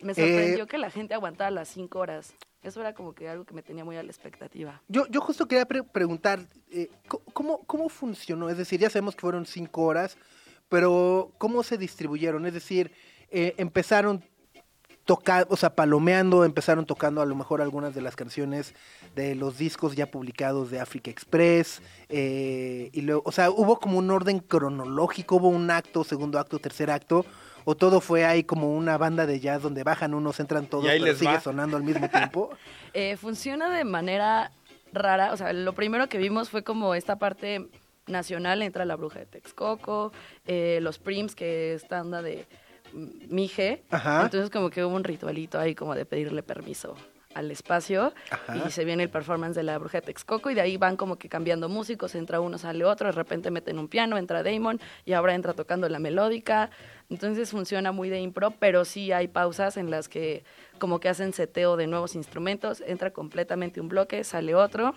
[0.00, 2.34] Me sorprendió Eh, que la gente aguantara las cinco horas.
[2.62, 4.82] Eso era como que algo que me tenía muy a la expectativa.
[4.88, 6.90] Yo, yo justo quería pre- preguntar, eh,
[7.32, 8.48] ¿cómo, ¿cómo funcionó?
[8.50, 10.16] Es decir, ya sabemos que fueron cinco horas,
[10.68, 12.44] pero ¿cómo se distribuyeron?
[12.44, 12.90] Es decir,
[13.30, 14.24] eh, empezaron
[15.04, 18.74] tocando, o sea, palomeando, empezaron tocando a lo mejor algunas de las canciones
[19.14, 23.98] de los discos ya publicados de Africa Express, eh, y luego, o sea, hubo como
[23.98, 27.24] un orden cronológico, hubo un acto, segundo acto, tercer acto,
[27.68, 30.88] o todo fue ahí como una banda de jazz donde bajan unos, entran todos, Y
[30.88, 31.40] ahí pero les sigue va.
[31.40, 32.50] sonando al mismo tiempo.
[32.98, 34.50] Eh, funciona de manera
[34.90, 35.32] rara.
[35.34, 37.68] O sea, lo primero que vimos fue como esta parte
[38.06, 38.62] nacional.
[38.62, 40.12] Entra la bruja de Texcoco,
[40.46, 42.46] eh, los Prims, que es esta onda de
[42.94, 43.82] Mije.
[43.90, 44.22] Ajá.
[44.22, 46.96] Entonces como que hubo un ritualito ahí como de pedirle permiso
[47.34, 48.56] al espacio Ajá.
[48.66, 51.16] y se viene el performance de la bruja de Texcoco y de ahí van como
[51.16, 55.12] que cambiando músicos, entra uno, sale otro, de repente meten un piano, entra Damon y
[55.12, 56.70] ahora entra tocando la melódica,
[57.08, 60.44] entonces funciona muy de impro, pero sí hay pausas en las que
[60.78, 64.94] como que hacen seteo de nuevos instrumentos, entra completamente un bloque, sale otro.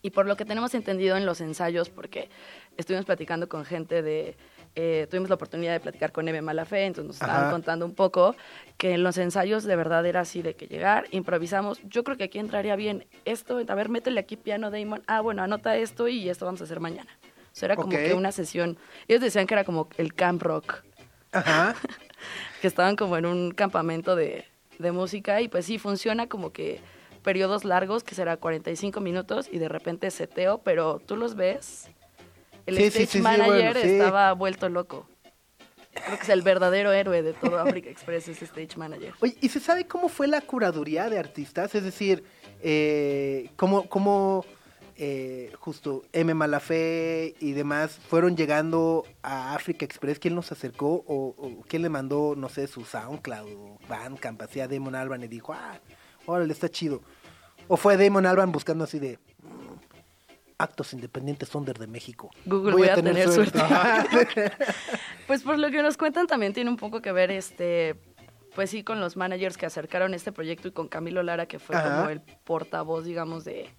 [0.00, 2.28] Y por lo que tenemos entendido en los ensayos, porque
[2.76, 4.36] estuvimos platicando con gente de,
[4.76, 7.50] eh, tuvimos la oportunidad de platicar con Eve Malafé, entonces nos estaban Ajá.
[7.50, 8.36] contando un poco
[8.76, 12.24] que en los ensayos de verdad era así de que llegar, improvisamos, yo creo que
[12.24, 16.28] aquí entraría bien esto, a ver, métele aquí piano, Damon, ah, bueno, anota esto y
[16.28, 17.10] esto vamos a hacer mañana.
[17.50, 18.78] O sea, era como que una sesión,
[19.08, 20.84] ellos decían que era como el camp rock,
[21.32, 21.74] Ajá.
[22.60, 24.44] que estaban como en un campamento de,
[24.78, 26.80] de música y pues sí, funciona como que
[27.22, 31.90] periodos largos, que será 45 minutos y de repente seteo, pero tú los ves.
[32.66, 35.08] El Sí, stage sí, sí, manager bueno, estaba vuelto loco.
[35.92, 39.14] Creo que es el verdadero héroe de todo Africa Express, ese stage manager.
[39.20, 41.74] Oye, ¿y se sabe cómo fue la curaduría de artistas?
[41.74, 42.22] Es decir,
[42.62, 44.44] eh, cómo, cómo
[45.00, 46.34] eh, justo M.
[46.34, 50.18] Malafé y demás fueron llegando a Africa Express.
[50.18, 54.66] ¿Quién los acercó o, o quién le mandó, no sé, su SoundCloud o Bandcamp hacia
[54.68, 55.78] Damon Alban y dijo, ah,
[56.26, 57.00] órale, está chido?
[57.68, 59.74] ¿O fue Damon Alban buscando así de "Mm,
[60.58, 62.30] actos independientes under de México?
[62.44, 63.58] Google, voy a tener suerte.
[65.26, 67.94] Pues por lo que nos cuentan también tiene un poco que ver este
[68.54, 71.76] pues sí con los managers que acercaron este proyecto y con Camilo Lara que fue
[71.76, 71.98] Ajá.
[71.98, 73.70] como el portavoz digamos de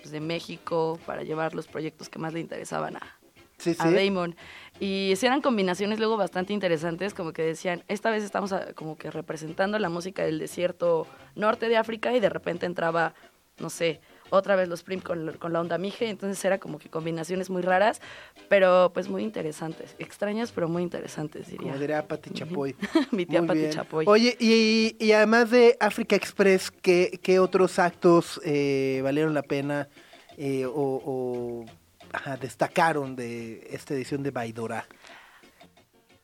[0.00, 3.18] pues, de México para llevar los proyectos que más le interesaban a,
[3.58, 3.94] sí, a sí.
[3.94, 4.36] Damon.
[4.80, 9.10] Y eran combinaciones luego bastante interesantes, como que decían, esta vez estamos a- como que
[9.10, 13.14] representando la música del desierto norte de África y de repente entraba,
[13.58, 16.88] no sé, otra vez los Prim con, con la onda Mije, entonces era como que
[16.88, 18.00] combinaciones muy raras,
[18.48, 21.68] pero pues muy interesantes, extrañas pero muy interesantes diría.
[21.68, 22.74] Como diría Pati Chapoy.
[23.10, 23.72] Mi tía Muy Pati bien.
[23.72, 24.04] Chapoy.
[24.08, 29.88] Oye, y, y además de Africa Express, ¿qué, qué otros actos eh, valieron la pena
[30.36, 31.64] eh, o, o,
[32.12, 34.86] ajá, destacaron de esta edición de Baidora?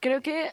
[0.00, 0.52] Creo que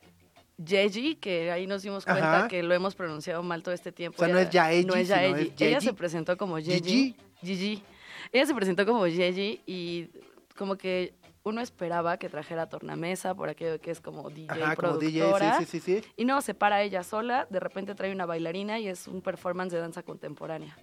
[0.58, 2.48] Yeji, que ahí nos dimos cuenta Ajá.
[2.48, 4.22] que lo hemos pronunciado mal todo este tiempo.
[4.22, 5.54] O sea, no es Yaeji, No es Yaeji.
[5.60, 7.16] Ella se presentó como Yeji.
[7.44, 7.56] Gigi.
[7.76, 7.84] Gigi.
[8.32, 10.10] Ella se presentó como Yeji y
[10.58, 14.98] como que uno esperaba que trajera tornamesa por aquello que es como DJ Ajá, como
[14.98, 15.58] DJ, productora.
[15.60, 16.08] sí, sí, sí, sí.
[16.16, 19.74] Y no, se para ella sola, de repente trae una bailarina y es un performance
[19.74, 20.78] de danza contemporánea.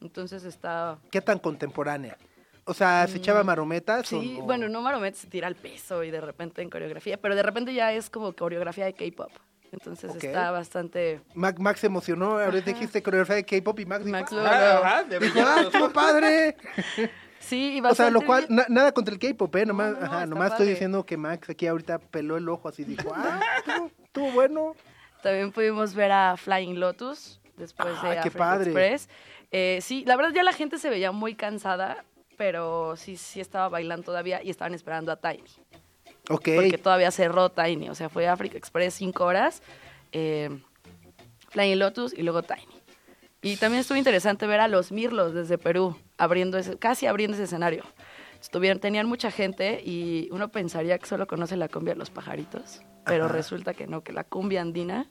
[0.00, 0.98] Entonces está...
[1.10, 2.16] ¿Qué tan contemporánea?
[2.64, 4.02] O sea, ¿se echaba marometas?
[4.12, 7.20] Mm, Sí, o- bueno, no Maromet se tira al peso y de repente en coreografía,
[7.20, 9.32] pero de repente ya es como coreografía de K-pop.
[9.72, 11.20] Entonces está bastante...
[11.34, 15.02] Mac, Max se emocionó, ahorita dijiste coreografía de K-pop y Max dijo, Max "Ah, Ah,
[15.04, 15.60] dijo, ah, belleza.
[15.62, 16.56] estuvo padre.
[17.40, 19.66] Sí, y O sea, lo cual, na- nada contra el K-pop, ¿eh?
[19.66, 22.68] Nomás, No, no, no, ajá, nomás estoy diciendo que Max aquí ahorita peló el ojo
[22.68, 24.76] así, dijo, ah, estuvo, estuvo bueno.
[25.24, 28.66] También pudimos ver a Flying Lotus después Ah, de qué padre.
[28.70, 29.08] Express.
[29.50, 32.04] Eh, sí, la verdad ya la gente se veía muy cansada,
[32.36, 35.42] pero sí, sí estaba bailando todavía y estaban esperando a Tiny.
[36.36, 39.62] Porque todavía cerró Tiny, o sea, fue Africa Express cinco horas,
[40.12, 40.50] eh,
[41.50, 42.66] Flying Lotus y luego Tiny.
[43.42, 47.44] Y también estuvo interesante ver a los Mirlos desde Perú, abriendo ese, casi abriendo ese
[47.44, 47.84] escenario.
[48.40, 52.82] Estuvieron, tenían mucha gente y uno pensaría que solo conoce la cumbia de los pajaritos,
[53.04, 53.34] pero Ajá.
[53.34, 55.06] resulta que no, que la cumbia andina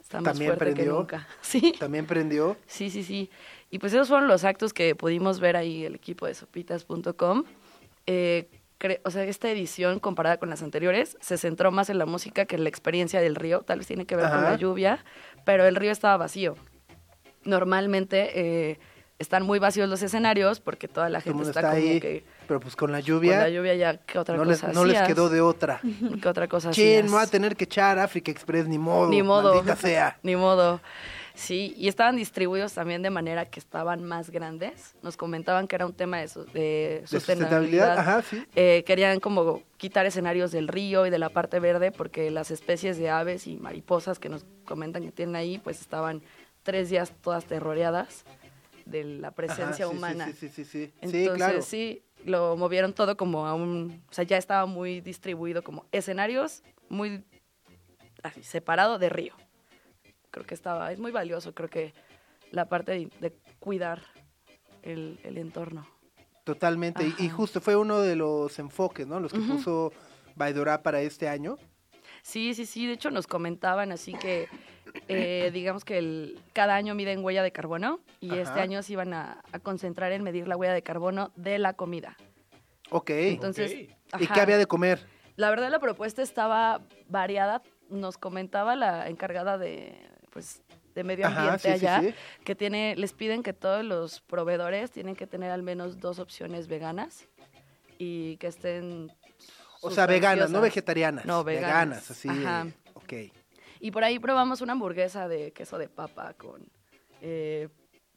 [0.00, 0.94] está más También fuerte que prendió.
[0.98, 1.26] nunca.
[1.42, 2.56] Sí, También prendió.
[2.66, 3.30] sí, sí, sí.
[3.70, 7.44] Y pues esos fueron los actos que pudimos ver ahí el equipo de sopitas.com.
[8.06, 8.48] Eh,
[9.04, 12.56] o sea, esta edición comparada con las anteriores se centró más en la música que
[12.56, 13.62] en la experiencia del río.
[13.62, 15.04] Tal vez tiene que ver con la lluvia,
[15.44, 16.56] pero el río estaba vacío.
[17.44, 18.78] Normalmente eh,
[19.18, 22.00] están muy vacíos los escenarios porque toda la gente está, está como ahí.
[22.00, 24.72] que Pero pues con la con lluvia, la lluvia ya qué otra no, les, cosa
[24.72, 25.80] no les quedó de otra.
[26.22, 27.04] ¿Qué otra cosa hacías?
[27.04, 29.08] me voy a tener que echar Africa Express, ni modo.
[29.08, 29.54] Ni modo.
[29.54, 30.18] Maldita sea.
[30.22, 30.80] Ni modo.
[31.34, 34.94] Sí, y estaban distribuidos también de manera que estaban más grandes.
[35.02, 37.96] Nos comentaban que era un tema de, su- de De sustentabilidad.
[37.96, 38.44] sustentabilidad, ajá, sí.
[38.54, 42.98] Eh, querían como quitar escenarios del río y de la parte verde porque las especies
[42.98, 46.22] de aves y mariposas que nos comentan que tienen ahí, pues estaban
[46.62, 48.24] tres días todas terroreadas
[48.86, 50.26] de la presencia Ajá, sí, humana.
[50.38, 50.92] Sí, sí, sí.
[51.00, 51.62] Entonces, sí, claro.
[51.62, 54.02] sí, lo movieron todo como a un...
[54.08, 57.24] O sea, ya estaba muy distribuido como escenarios muy
[58.22, 59.34] así, separado de río.
[60.34, 60.90] Creo que estaba...
[60.90, 61.94] Es muy valioso, creo que
[62.50, 64.02] la parte de, de cuidar
[64.82, 65.86] el, el entorno.
[66.42, 67.06] Totalmente.
[67.20, 69.20] Y- justo fue uno de los enfoques, ¿no?
[69.20, 69.92] Los que puso
[70.34, 71.56] Baidorá para este año.
[72.22, 72.84] Sí, sí, sí.
[72.88, 74.48] De hecho, nos comentaban así que,
[75.06, 78.40] eh, digamos que el, cada año miden huella de carbono y Ajá.
[78.42, 81.74] este año se iban a, a concentrar en medir la huella de carbono de la
[81.74, 82.16] comida.
[82.90, 83.10] Ok.
[83.10, 84.34] Entonces, ¿Y ajá.
[84.34, 85.06] qué había de comer?
[85.36, 87.62] La verdad la propuesta estaba variada.
[87.88, 89.94] Nos comentaba la encargada de,
[90.34, 90.60] pues,
[90.94, 92.14] de medio ambiente sí, sí, allá sí.
[92.44, 96.68] que tiene, les piden que todos los proveedores tienen que tener al menos dos opciones
[96.68, 97.26] veganas
[97.98, 99.10] y que estén
[99.80, 101.24] O sea, veganas, no vegetarianas.
[101.24, 102.10] No, veganas.
[102.10, 102.28] así.
[102.28, 102.66] Ajá.
[102.94, 103.12] Ok.
[103.80, 106.66] Y por ahí probamos una hamburguesa de queso de papa con
[107.20, 107.68] eh,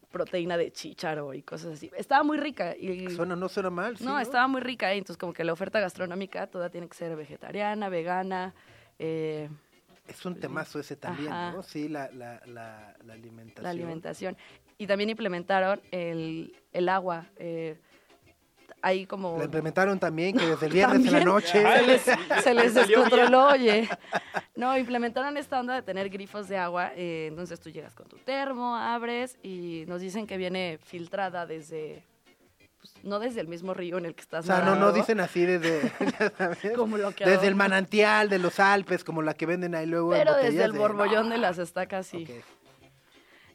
[0.10, 1.92] proteína de chícharo y cosas así.
[1.98, 2.76] Estaba muy rica.
[2.76, 3.96] Y, Suena, no suena mal.
[4.02, 4.94] no, estaba muy rica.
[4.94, 8.54] y entonces como que la oferta gastronómica toda tiene que ser vegetariana, vegana.
[9.00, 9.50] eh,
[10.08, 11.52] Es un temazo ese también, Ajá.
[11.52, 11.64] ¿no?
[11.64, 13.64] Sí, la, la, la, la alimentación.
[13.64, 14.38] la alimentación.
[14.78, 17.26] Y también implementaron el, el agua.
[17.38, 17.80] eh,
[18.82, 19.38] ahí como...
[19.38, 21.62] La implementaron también, que desde el viernes en la noche.
[21.62, 22.02] Se les,
[22.44, 23.90] se les descontroló, oye.
[24.56, 26.92] No, implementaron esta onda de tener grifos de agua.
[26.96, 32.04] eh, entonces tú llegas con tu termo, abres y nos dicen que viene filtrada desde,
[32.80, 35.20] pues, no desde el mismo río en el que O estás sea, no, no dicen
[35.20, 39.34] así desde, ya sabes, como lo que desde el manantial de los Alpes, como la
[39.34, 42.28] que venden ahí luego en Pero botellas desde el de- borbollón de las estacas, sí.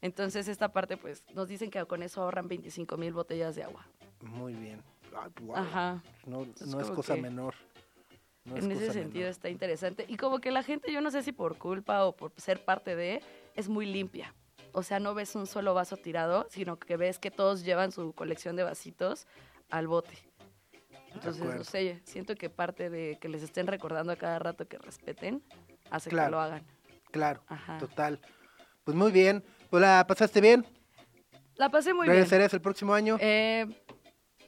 [0.00, 3.87] Entonces esta parte, pues, nos dicen que con eso ahorran 25 mil botellas de agua.
[4.20, 4.82] Muy bien.
[5.14, 5.62] Ay, guau.
[5.62, 6.02] Ajá.
[6.26, 7.54] No, es cosa que menor.
[8.44, 9.30] No es en ese cosa sentido menor.
[9.30, 10.04] está interesante.
[10.08, 12.96] Y como que la gente, yo no sé si por culpa o por ser parte
[12.96, 13.22] de,
[13.54, 14.35] es muy limpia.
[14.72, 18.12] O sea, no ves un solo vaso tirado, sino que ves que todos llevan su
[18.14, 19.26] colección de vasitos
[19.70, 20.16] al bote.
[21.14, 24.78] Entonces, no sé, siento que parte de que les estén recordando a cada rato que
[24.78, 25.42] respeten,
[25.90, 26.26] hace Claro.
[26.28, 26.66] que lo hagan.
[27.11, 27.76] Claro, Ajá.
[27.78, 28.18] total.
[28.85, 29.44] Pues muy bien.
[29.70, 30.64] La pasaste bien.
[31.56, 32.14] La pasé muy bien.
[32.16, 33.18] ¿Regresarías el próximo año?
[33.20, 33.66] Eh,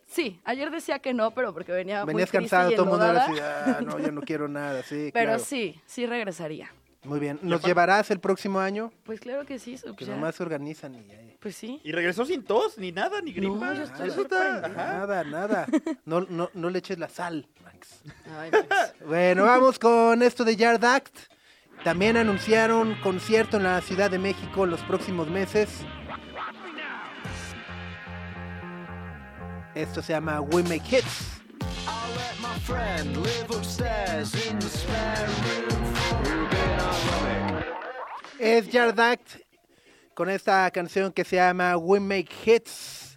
[0.07, 3.05] sí, ayer decía que no, pero porque venía Venías muy cansado, y todo el mundo
[3.05, 5.39] así, ah, no, yo no quiero nada, sí, Pero claro.
[5.45, 6.73] sí, sí regresaría.
[7.05, 7.39] Muy bien.
[7.43, 8.91] ¿Nos llevarás el próximo año?
[9.05, 10.15] Pues claro que sí, Sub, Que ya.
[10.15, 11.15] nomás se organizan y ya.
[11.41, 11.81] Pues sí.
[11.85, 13.55] Y regresó sin tos, ni nada, ni gripa.
[13.55, 14.97] No, yo estoy Eso está- sorprendida.
[14.99, 15.67] Nada, nada.
[16.07, 18.03] No, no, no le eches la sal, Max.
[18.39, 18.65] Ay, pues.
[19.07, 21.15] Bueno, vamos con esto de Yard Act.
[21.83, 25.69] También anunciaron concierto en la Ciudad de México los próximos meses.
[29.75, 31.41] Esto se llama We Make Hits.
[38.47, 39.37] Es Yard Act
[40.13, 43.17] con esta canción que se llama We Make Hits,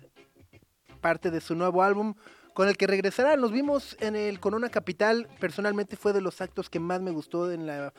[1.02, 2.16] parte de su nuevo álbum,
[2.54, 3.42] con el que regresarán.
[3.42, 5.28] Los vimos en el Corona Capital.
[5.42, 7.94] Personalmente fue de los actos que más me gustó en la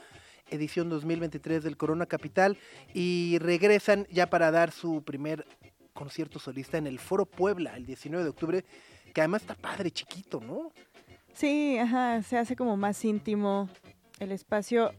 [0.49, 2.57] edición 2023 del Corona Capital.
[2.95, 5.47] Y regresan ya para dar su primer
[5.93, 8.65] concierto solista en el Foro Puebla el 19 de octubre,
[9.13, 10.73] que además está padre, chiquito, ¿no?
[11.35, 13.69] Sí, ajá, se hace como más íntimo
[14.19, 14.95] el espacio.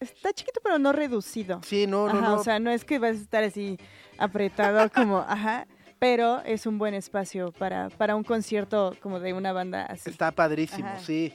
[0.00, 1.60] Está chiquito, pero no reducido.
[1.64, 2.34] Sí, no, no, ajá, no.
[2.36, 3.78] o sea, no es que vas a estar así
[4.18, 5.66] apretado como, ajá,
[5.98, 10.10] pero es un buen espacio para, para un concierto como de una banda así.
[10.10, 11.00] Está padrísimo, Ajá.
[11.00, 11.34] sí.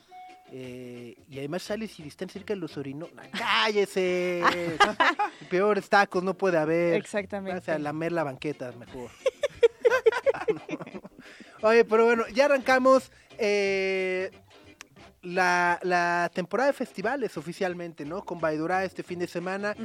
[0.55, 3.09] Eh, y además sales y están cerca de los orinos.
[3.35, 4.43] ¡Cállese!
[5.49, 6.93] Peores tacos no puede haber.
[6.93, 7.59] Exactamente.
[7.59, 9.09] Vas a lamer la banqueta mejor.
[11.63, 14.29] Oye, pero bueno, ya arrancamos eh,
[15.23, 18.23] la, la temporada de festivales oficialmente, ¿no?
[18.23, 19.75] Con Baidura este fin de semana.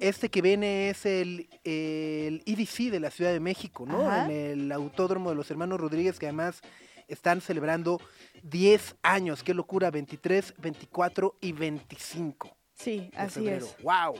[0.00, 4.06] Este que viene es el, el EDC de la Ciudad de México, ¿no?
[4.06, 4.26] Ajá.
[4.26, 4.30] En
[4.60, 6.60] el Autódromo de los Hermanos Rodríguez, que además
[7.06, 8.00] están celebrando
[8.42, 9.42] 10 años.
[9.42, 13.66] Qué locura, 23, 24 y 25 Sí, así febrero.
[13.66, 13.76] es.
[13.82, 14.14] ¡Wow!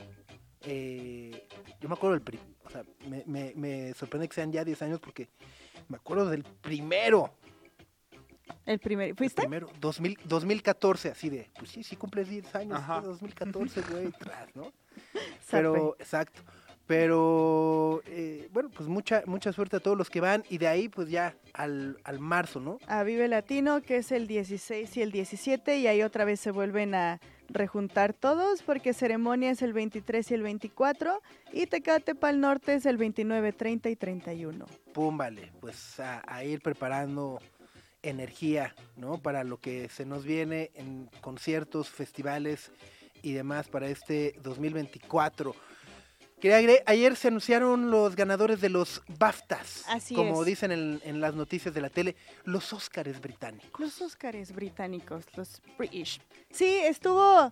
[0.61, 1.47] Eh,
[1.79, 4.99] yo me acuerdo del o sea, me, me- me sorprende que sean ya 10 años
[4.99, 5.29] porque
[5.87, 7.33] me acuerdo del primero.
[8.65, 9.09] El primer.
[9.09, 9.41] el ¿Fuiste?
[9.41, 12.99] primero, 2000, 2014, así de, pues sí, sí cumples 10 años, Ajá.
[13.01, 14.71] fue 2014, güey, tras, ¿no?
[15.49, 16.41] Pero, exacto.
[17.03, 20.89] Pero, eh, bueno, pues mucha mucha suerte a todos los que van y de ahí,
[20.89, 22.79] pues ya al, al marzo, ¿no?
[22.87, 26.49] a Vive Latino, que es el 16 y el 17, y ahí otra vez se
[26.49, 31.21] vuelven a rejuntar todos, porque ceremonia es el 23 y el 24,
[31.53, 34.65] y Tecate Pal Norte es el 29, 30 y 31.
[34.91, 37.39] Pum, vale, pues a, a ir preparando
[38.03, 39.17] energía, ¿no?
[39.21, 42.71] Para lo que se nos viene en conciertos, festivales
[43.21, 45.55] y demás para este 2024.
[46.39, 50.45] Quería agregar, ayer se anunciaron los ganadores de los BAFTAs, Así como es.
[50.45, 53.81] dicen en, en las noticias de la tele, los Óscares británicos.
[53.81, 56.21] Los Óscares británicos, los British.
[56.49, 57.51] Sí, estuvo,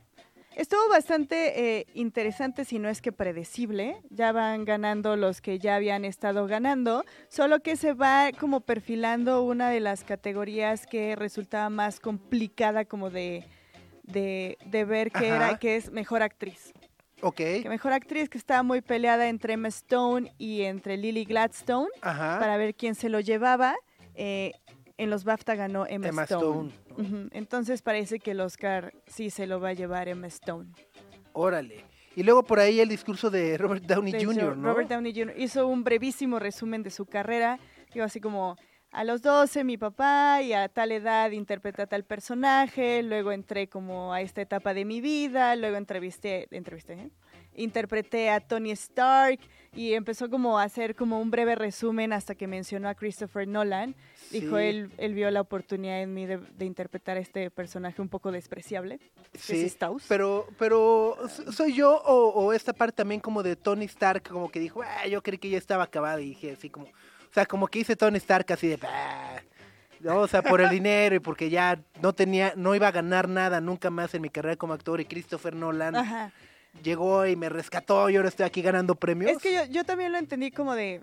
[0.58, 4.02] estuvo bastante eh, interesante, si no es que predecible.
[4.10, 9.44] Ya van ganando los que ya habían estado ganando, solo que se va como perfilando
[9.44, 13.46] una de las categorías que resultaba más complicada como de,
[14.04, 15.36] de, de ver que Ajá.
[15.36, 16.74] era, que es mejor actriz.
[17.22, 21.90] Ok, Que mejor actriz que estaba muy peleada entre Emma Stone y entre Lily Gladstone
[22.02, 23.76] ajá, para ver quién se lo llevaba.
[24.14, 24.52] Eh,
[24.98, 26.70] en los BAFTA ganó Emma, Emma Stone.
[26.70, 26.74] Stone.
[26.98, 27.04] ¿no?
[27.04, 30.72] Ujú, Entonces parece que el Oscar sí se lo va a llevar Emma Stone.
[31.34, 31.86] Órale.
[32.16, 34.74] Y luego por ahí el discurso de Robert Downey De Jr., ¿no?
[34.74, 35.36] Robert Downey Jr.
[35.38, 37.60] hizo un brevísimo resumen de su carrera.
[37.94, 38.58] Digo así como,
[38.98, 43.68] a los 12 mi papá y a tal edad interpreté a tal personaje, luego entré
[43.68, 47.10] como a esta etapa de mi vida, luego entrevisté, entrevisté, ¿eh?
[47.56, 49.40] interpreté a Tony Stark
[49.76, 53.96] y empezó como a hacer como un breve resumen hasta que mencionó a Christopher Nolan.
[54.32, 58.10] Dijo, él, él vio la oportunidad en mí de, de interpretar a este personaje un
[58.10, 59.00] poco despreciable.
[59.34, 63.86] Sí, es pero, pero ¿so- ¿soy yo o, o esta parte también como de Tony
[63.86, 66.88] Stark, como que dijo, ah, yo creí que ya estaba acabada y dije así como,
[67.30, 68.80] o sea, como que hice Tony Stark así de,
[70.02, 70.20] ¿no?
[70.22, 73.62] o sea, por el dinero y porque ya no tenía, no iba a ganar nada
[73.62, 76.32] nunca más en mi carrera como actor y Christopher Nolan Ajá.
[76.84, 79.32] llegó y me rescató y ahora estoy aquí ganando premios.
[79.32, 81.02] Es que yo, yo también lo entendí como de,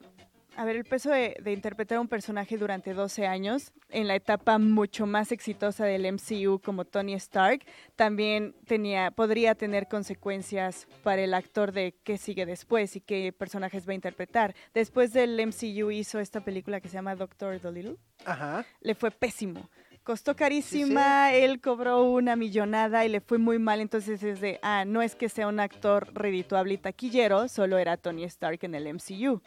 [0.56, 4.14] a ver, el peso de, de interpretar a un personaje durante 12 años, en la
[4.14, 7.64] etapa mucho más exitosa del MCU como Tony Stark,
[7.96, 13.86] también tenía, podría tener consecuencias para el actor de qué sigue después y qué personajes
[13.88, 14.54] va a interpretar.
[14.72, 18.64] Después del MCU hizo esta película que se llama Doctor Dolittle, Ajá.
[18.80, 19.70] le fue pésimo.
[20.02, 24.84] Costó carísima, él cobró una millonada y le fue muy mal, entonces es de, ah,
[24.84, 28.92] no es que sea un actor redituable y taquillero, solo era Tony Stark en el
[28.92, 29.40] MCU.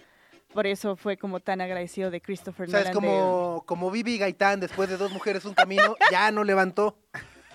[0.54, 3.02] Por eso fue como tan agradecido de Christopher O sea, es Nolan.
[3.04, 6.98] de- como, como Vivi Gaitán, después de dos mujeres un camino, ya no levantó.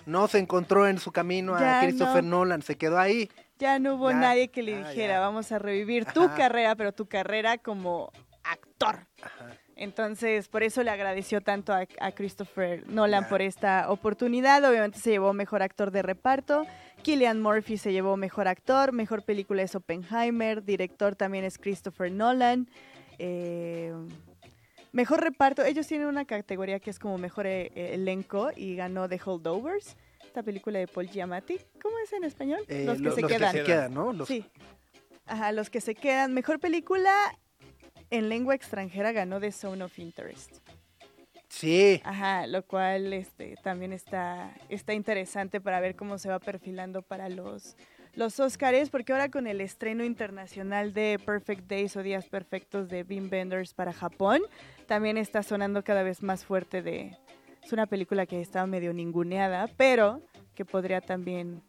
[0.05, 2.39] No se encontró en su camino a Christopher no.
[2.39, 3.31] Nolan, se quedó ahí.
[3.59, 6.93] ya no hubo Ya, nadie que le ah, dijera, vamos a revivir tu carrera, pero
[6.93, 8.11] tu carrera como
[8.43, 9.07] actor.
[9.23, 9.57] Ajá.
[9.77, 14.63] Entonces, por eso le agradeció tanto a, a Christopher Nolan por esta oportunidad.
[14.65, 16.67] Obviamente se llevó mejor actor de reparto.
[17.03, 18.93] Killian Murphy se llevó mejor actor.
[18.93, 20.63] Mejor película es Oppenheimer.
[20.65, 22.69] Director también es Christopher Nolan.
[23.19, 23.93] Eh,
[24.93, 25.65] mejor reparto.
[25.65, 29.97] Ellos tienen una categoría que es como mejor eh, elenco y ganó The Holdovers.
[30.25, 31.59] Esta película de Paul Giamatti.
[31.83, 32.61] ¿Cómo es en español?
[32.69, 33.53] Eh, los que se los quedan.
[33.53, 34.13] que se quedan, ¿no?
[34.13, 34.45] Los- Sí.
[35.27, 36.33] Ajá, los que se quedan.
[36.35, 37.13] Mejor película
[38.11, 40.59] en lengua extranjera ganó The Zone of Interest.
[41.53, 42.01] Sí.
[42.05, 47.29] Ajá, lo cual este, también está, está interesante para ver cómo se va perfilando para
[47.29, 47.77] los,
[48.15, 53.03] los Óscares, porque ahora con el estreno internacional de Perfect Days o Días Perfectos de
[53.03, 54.41] Wim Wenders para Japón,
[54.87, 57.19] también está sonando cada vez más fuerte de...
[57.63, 60.23] Es una película que estaba medio ninguneada, pero
[60.55, 61.63] que podría también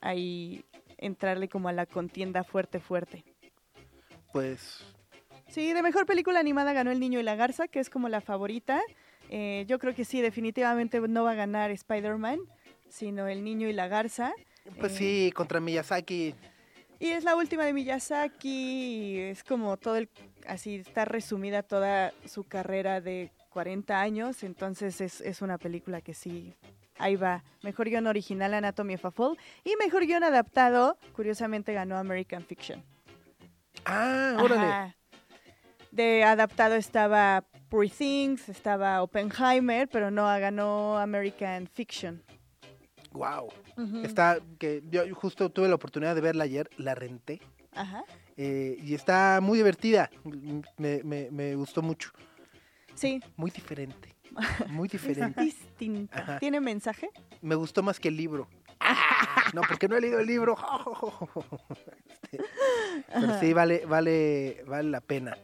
[0.00, 0.64] ahí
[0.96, 3.24] entrarle como a la contienda fuerte, fuerte.
[4.32, 4.93] Pues
[5.54, 8.20] Sí, de mejor película animada ganó El Niño y la Garza, que es como la
[8.20, 8.82] favorita.
[9.30, 12.40] Eh, yo creo que sí, definitivamente no va a ganar Spider-Man,
[12.88, 14.32] sino El Niño y la Garza.
[14.80, 16.34] Pues Eh, sí, contra Miyazaki.
[16.98, 20.08] Y es la última de Miyazaki, y es como todo el,
[20.48, 26.14] así está resumida toda su carrera de 40 años, entonces es, es una película que
[26.14, 26.52] sí,
[26.98, 27.44] ahí va.
[27.62, 32.82] Mejor guion original Anatomy of a Fall y mejor guion adaptado, curiosamente ganó American Fiction.
[33.84, 34.66] Ah, órale.
[34.66, 34.96] Ajá.
[35.94, 42.20] De adaptado estaba Poor Things, estaba Oppenheimer, pero no ganó American Fiction.
[43.12, 43.48] Wow.
[44.02, 47.40] Está, que yo justo tuve la oportunidad de verla ayer, la renté.
[47.76, 48.04] Ajá.
[48.36, 50.10] eh, y está muy divertida.
[50.78, 52.10] Me, me- me gustó mucho.
[52.94, 54.14] Sí, Muy diferente.
[54.68, 55.40] Muy es diferente.
[55.44, 56.18] distinta.
[56.18, 56.38] Ajá.
[56.40, 57.10] ¿Tiene mensaje?
[57.40, 58.48] Me gustó más que el libro.
[59.52, 60.56] No, porque no he leído el libro.
[62.32, 62.38] Este,
[63.12, 65.36] pero sí, vale, vale, vale la pena.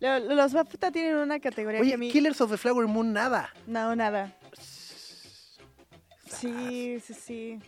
[0.00, 2.10] Los BAFTA tienen una categoría que Oye, a mí...
[2.10, 3.50] Killers of the Flower Moon, nada.
[3.66, 4.34] No, nada.
[6.26, 7.58] Sí, sí, sí.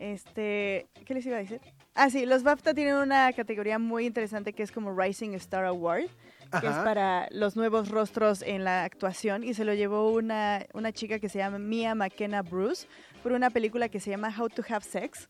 [0.00, 1.60] Este, ¿qué les iba a decir?
[1.94, 6.06] Ah, sí, los BAFTA tienen una categoría muy interesante que es como Rising Star Award,
[6.60, 10.92] que es para los nuevos rostros en la actuación y se lo llevó una, una
[10.92, 12.86] chica que se llama Mia McKenna Bruce
[13.22, 15.28] por una película que se llama How to Have Sex.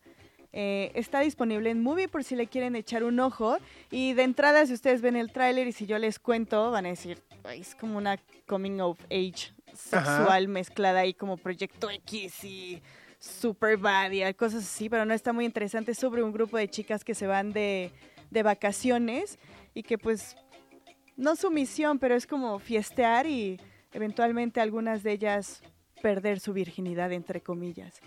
[0.53, 3.57] Eh, está disponible en Movie por si le quieren echar un ojo.
[3.91, 6.91] Y de entrada, si ustedes ven el tráiler y si yo les cuento, van a
[6.91, 12.83] decir, "Ay, es como una coming of age sexual mezclada ahí como Proyecto X y
[13.19, 15.93] Super Bad y cosas así, pero no está muy interesante.
[15.93, 17.91] Es sobre un grupo de chicas que se van de,
[18.31, 19.39] de vacaciones
[19.75, 20.37] y que pues,
[21.17, 23.61] no su misión, pero es como fiestear y
[23.93, 25.63] eventualmente algunas de ellas
[26.03, 28.01] perder su virginidad, entre comillas.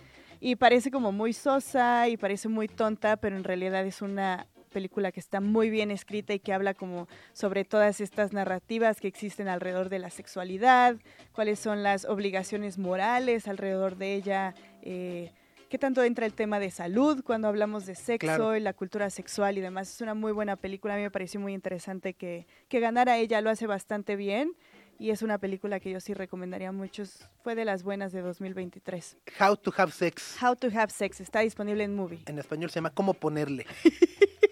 [0.46, 5.12] Y parece como muy sosa y parece muy tonta, pero en realidad es una película
[5.12, 9.48] que está muy bien escrita y que habla como sobre todas estas narrativas que existen
[9.48, 10.98] alrededor de la sexualidad,
[11.32, 15.32] cuáles son las obligaciones morales alrededor de ella, eh,
[15.68, 18.56] qué tanto entra el tema de salud cuando hablamos de sexo Claro.
[18.56, 19.96] y la cultura sexual y demás.
[19.96, 23.42] Es una muy buena película, a mí me pareció muy interesante que, que ganara ella,
[23.42, 24.52] lo hace bastante bien
[25.00, 28.22] y es una película que yo sí recomendaría mucho, es- fue de las buenas de
[28.22, 29.18] 2023.
[29.40, 30.38] How to Have Sex.
[30.42, 32.20] How to Have Sex está disponible en Movie.
[32.26, 33.66] En español se llama ¿Cómo ponerle?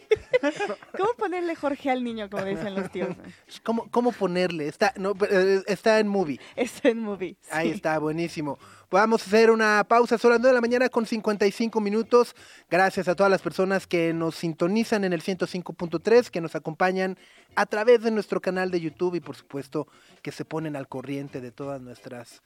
[0.97, 3.15] ¿Cómo ponerle Jorge al niño, como dicen los tíos?
[3.63, 4.67] ¿Cómo, cómo ponerle?
[4.67, 6.39] Está, no, eh, está en movie.
[6.55, 7.37] Está en Movie.
[7.51, 8.57] Ahí está, buenísimo.
[8.89, 12.35] Vamos a hacer una pausa, son las 9 de la mañana con 55 minutos.
[12.69, 17.17] Gracias a todas las personas que nos sintonizan en el 105.3, que nos acompañan
[17.55, 19.87] a través de nuestro canal de YouTube y por supuesto
[20.21, 22.43] que se ponen al corriente de todas nuestras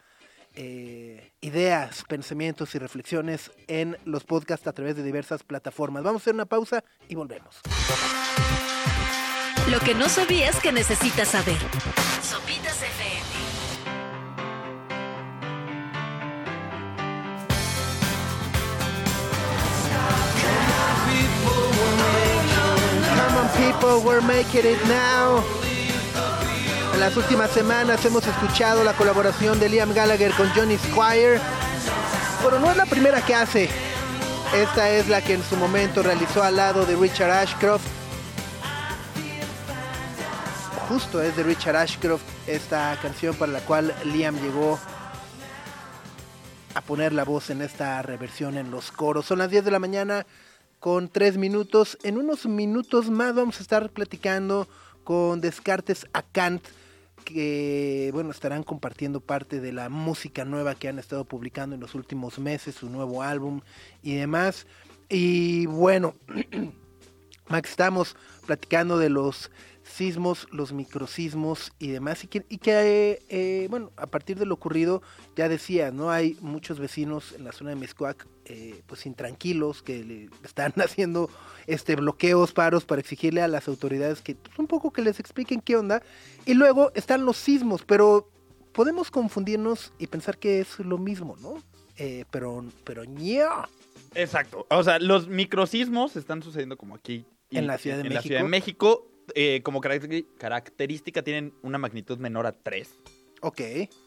[0.59, 6.01] eh, ideas, pensamientos y reflexiones en los podcasts a través de diversas plataformas.
[6.01, 7.61] Vamos a hacer una pausa y volvemos.
[9.69, 11.59] Lo que no sabías que necesitas saber.
[12.23, 13.27] Sopitas FM.
[23.15, 25.66] Come on people, we're making it now.
[26.97, 31.39] En las últimas semanas hemos escuchado la colaboración de Liam Gallagher con Johnny Squire.
[32.43, 33.69] Pero no es la primera que hace.
[34.55, 37.85] Esta es la que en su momento realizó al lado de Richard Ashcroft.
[40.89, 44.79] Justo es de Richard Ashcroft esta canción para la cual Liam llegó
[46.73, 49.27] a poner la voz en esta reversión en los coros.
[49.27, 50.25] Son las 10 de la mañana
[50.79, 51.99] con 3 minutos.
[52.01, 54.67] En unos minutos más vamos a estar platicando
[55.03, 56.67] con Descartes a Kant,
[57.27, 61.93] que bueno, estarán compartiendo parte de la música nueva que han estado publicando en los
[61.93, 63.61] últimos meses, su nuevo álbum
[64.01, 64.65] y demás.
[65.09, 66.15] Y bueno,
[67.49, 68.15] Max, estamos
[68.45, 69.51] platicando de los
[69.97, 74.45] sismos, los microsismos y demás, y que, y que, eh, eh, bueno, a partir de
[74.45, 75.01] lo ocurrido,
[75.35, 76.11] ya decía, ¿no?
[76.11, 81.29] Hay muchos vecinos en la zona de Miscuac, eh, pues intranquilos, que le están haciendo
[81.65, 85.61] este bloqueos, paros para exigirle a las autoridades que pues, un poco que les expliquen
[85.61, 86.03] qué onda,
[86.45, 88.29] y luego están los sismos, pero
[88.71, 91.55] podemos confundirnos y pensar que es lo mismo, ¿no?
[91.97, 93.03] Eh, pero, pero.
[94.13, 94.67] Exacto.
[94.69, 97.25] O sea, los microsismos están sucediendo como aquí.
[97.49, 98.21] En la Ciudad de en la.
[98.21, 99.07] Ciudad de México.
[99.35, 102.89] Eh, como caracter- característica tienen una magnitud menor a 3.
[103.41, 103.61] Ok,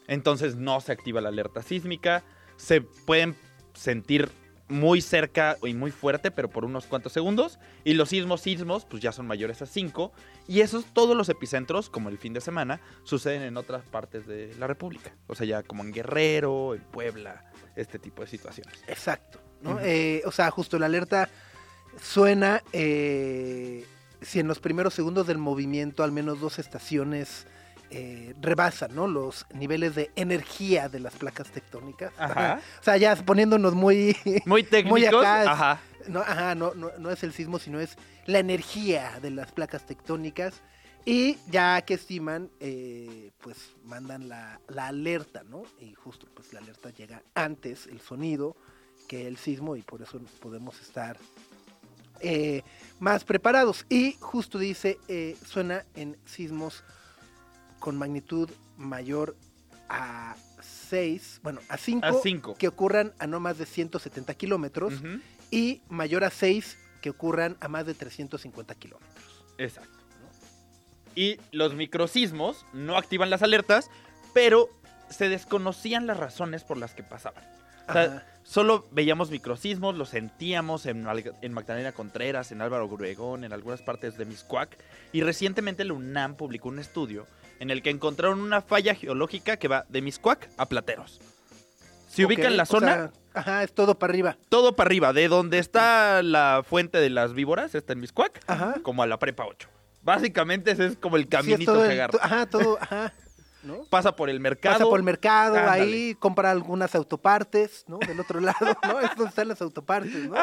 [0.09, 2.25] Entonces no se activa la alerta sísmica.
[2.57, 3.37] Se pueden
[3.75, 4.29] sentir
[4.69, 7.59] muy cerca y muy fuerte, pero por unos cuantos segundos.
[7.85, 10.13] Y los sismos, sismos, pues ya son mayores a 5.
[10.49, 14.53] Y esos, todos los epicentros, como el fin de semana, suceden en otras partes de
[14.59, 15.15] la República.
[15.29, 18.83] O sea, ya como en Guerrero, en Puebla, este tipo de situaciones.
[18.89, 19.41] Exacto.
[19.83, 21.29] Eh, o sea, justo la alerta
[22.01, 23.85] suena eh,
[24.23, 27.47] si en los primeros segundos del movimiento al menos dos estaciones
[27.91, 29.09] eh, rebasan, ¿no?
[29.09, 32.13] Los niveles de energía de las placas tectónicas.
[32.19, 32.61] Ajá.
[32.81, 34.17] O sea, ya poniéndonos muy...
[34.47, 35.21] Muy técnicos.
[35.21, 35.81] acá, Ajá.
[36.07, 37.97] No, ajá, no, no, no es el sismo, sino es
[38.27, 40.63] la energía de las placas tectónicas.
[41.05, 45.63] Y ya que estiman, eh, pues mandan la, la alerta, ¿no?
[45.81, 48.57] Y justo, pues la alerta llega antes, el sonido,
[49.09, 51.17] que el sismo, y por eso podemos estar
[52.21, 52.63] eh,
[52.99, 53.87] más preparados.
[53.89, 56.85] Y justo dice, eh, suena en sismos
[57.79, 59.37] con magnitud mayor
[59.89, 62.55] a 6, bueno, a 5, A cinco.
[62.57, 64.95] que ocurran a no más de 170 kilómetros
[65.51, 69.45] y mayor a 6 que ocurran a más de 350 kilómetros.
[69.59, 69.91] Exacto.
[71.15, 73.91] Y los microsismos no activan las alertas,
[74.33, 74.69] pero
[75.09, 77.43] se desconocían las razones por las que pasaban.
[77.89, 78.27] O sea.
[78.51, 81.07] Solo veíamos microsismos, los sentíamos en,
[81.41, 84.77] en Magdalena Contreras, en Álvaro Obregón, en algunas partes de Miscuac.
[85.13, 87.29] Y recientemente la UNAM publicó un estudio
[87.61, 91.21] en el que encontraron una falla geológica que va de Miscuac a Plateros.
[92.09, 94.37] Si Ok, ubican la zona, sea, ajá, es todo para arriba.
[94.49, 98.75] todo para arriba, de donde está la fuente de las víboras, está en Miscuac, Ajá.
[98.83, 99.69] como a la prepa 8.
[100.03, 103.13] Básicamente ese es como el Sí, caminito todo que el- ajá, todo, ajá.
[103.63, 103.85] ¿no?
[103.85, 104.75] Pasa por el mercado.
[104.79, 105.83] Pasa por el mercado, Ándale.
[105.83, 107.99] ahí compra algunas autopartes, ¿no?
[107.99, 109.01] Del otro lado, ¿no?
[109.01, 110.37] Es donde están las autopartes, ¿no?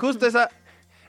[0.00, 0.50] Justo esa,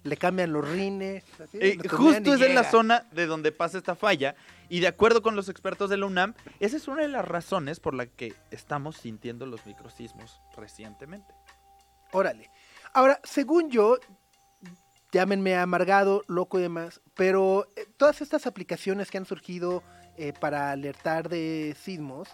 [0.03, 1.23] Le cambian los rines.
[1.43, 4.35] así, eh, lo justo es en la zona de donde pasa esta falla.
[4.69, 7.79] Y de acuerdo con los expertos de la UNAM, esa es una de las razones
[7.79, 11.33] por la que estamos sintiendo los microsismos recientemente.
[12.11, 12.49] Órale.
[12.93, 13.97] Ahora, según yo,
[15.11, 19.83] llámenme amargado, loco y demás, pero eh, todas estas aplicaciones que han surgido
[20.17, 22.29] eh, para alertar de sismos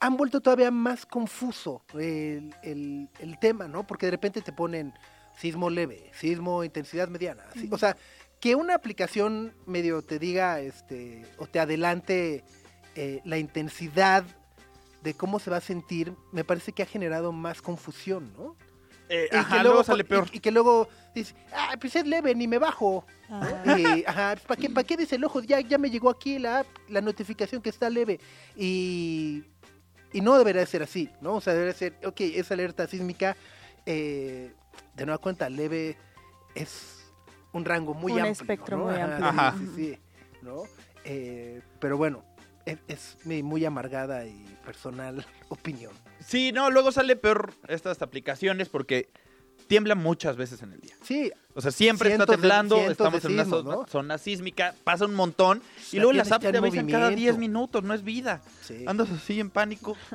[0.00, 3.86] han vuelto todavía más confuso el, el- el tema, ¿no?
[3.86, 4.94] Porque de repente te ponen
[5.38, 7.44] sismo leve, sismo intensidad mediana.
[7.70, 7.96] O sea,
[8.40, 12.42] que una aplicación medio te diga, este, o te adelante
[12.94, 14.24] eh, la intensidad
[15.02, 18.56] de cómo se va a sentir, me parece que ha generado más confusión, ¿no?
[19.12, 20.28] Eh, Y ajá, que luego luego sale peor.
[20.32, 23.04] Y, que luego dice, ah, pues es leve, ni me bajo.
[23.28, 23.76] Ah.
[23.76, 25.42] Y, ajá, ¿para qué, pa' qué dice el ojo?
[25.42, 28.20] Ya, ya me llegó aquí la app, la notificación que está leve.
[28.56, 29.42] Y,
[30.12, 31.34] y no debería ser así, ¿no?
[31.34, 33.36] O sea, debería ser, ok, esa alerta sísmica,
[33.84, 34.52] eh,
[34.94, 35.96] de nueva cuenta, leve
[36.54, 37.12] es
[37.52, 38.32] un rango muy Un amplio.
[38.32, 38.84] espectro ¿no?
[38.84, 39.28] muy Ajá, amplio.
[39.28, 39.54] Ajá.
[39.58, 39.98] Sí, sí, sí,
[40.42, 40.62] ¿no?
[41.04, 42.22] Eh, pero bueno,
[42.64, 45.92] es, es mi muy amargada y personal opinión.
[46.24, 49.08] Sí, no, luego sale peor estas aplicaciones porque
[49.66, 50.94] tiembla muchas veces en el día.
[51.02, 53.86] Sí, O sea, siempre está Cientos temblando, estamos en una sismos, zona, ¿no?
[53.86, 55.62] zona sísmica, pasa un montón
[55.92, 57.38] y La luego las apps te avisan cada 10 movimiento.
[57.40, 58.42] minutos, no es vida.
[58.62, 58.84] sí.
[58.86, 59.96] Andas así en pánico.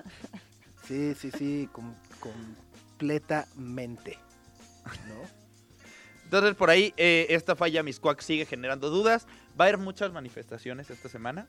[0.88, 4.20] Sí, sí, sí, com- completamente.
[5.08, 5.16] ¿No?
[6.26, 9.26] Entonces, por ahí, eh, esta falla Miscuac sigue generando dudas.
[9.60, 11.48] Va a haber muchas manifestaciones esta semana.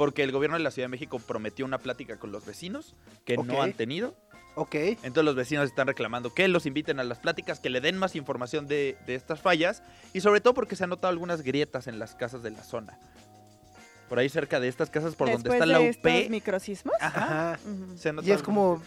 [0.00, 2.94] Porque el gobierno de la Ciudad de México prometió una plática con los vecinos
[3.26, 4.16] que no han tenido.
[4.54, 7.98] Ok, Entonces los vecinos están reclamando que los inviten a las pláticas, que le den
[7.98, 9.82] más información de, de estas fallas.
[10.14, 12.98] Y sobre todo porque se han notado algunas grietas en las casas de la zona.
[14.08, 15.88] Por ahí cerca de estas casas por donde está la UP.
[15.88, 16.94] estos microsismos.
[16.98, 17.52] Ajá.
[17.52, 17.58] ajá.
[17.68, 17.98] Ujú.
[17.98, 18.80] se han Y es como,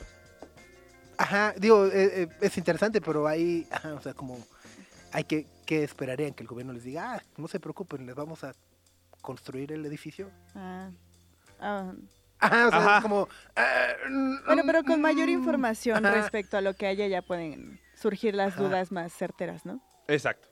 [1.15, 4.43] ajá, digo, eh, eh, es interesante, pero ahí, ajá, o sea, como,
[5.11, 6.33] hay que, ¿qué esperarían?
[6.33, 8.55] Que el gobierno les diga, ah, no se preocupen, les vamos a
[9.21, 10.29] construir el edificio.
[10.55, 10.89] Ah.
[11.59, 11.93] Ah.
[12.39, 12.97] Ajá, o sea, Ajá.
[12.97, 16.15] es como, ah, mm, Bueno, pero con mayor mm, información ajá.
[16.15, 18.63] respecto a lo que haya ya pueden surgir las Ajá.
[18.63, 19.81] dudas más certeras, ¿no?
[20.07, 20.49] Exacto.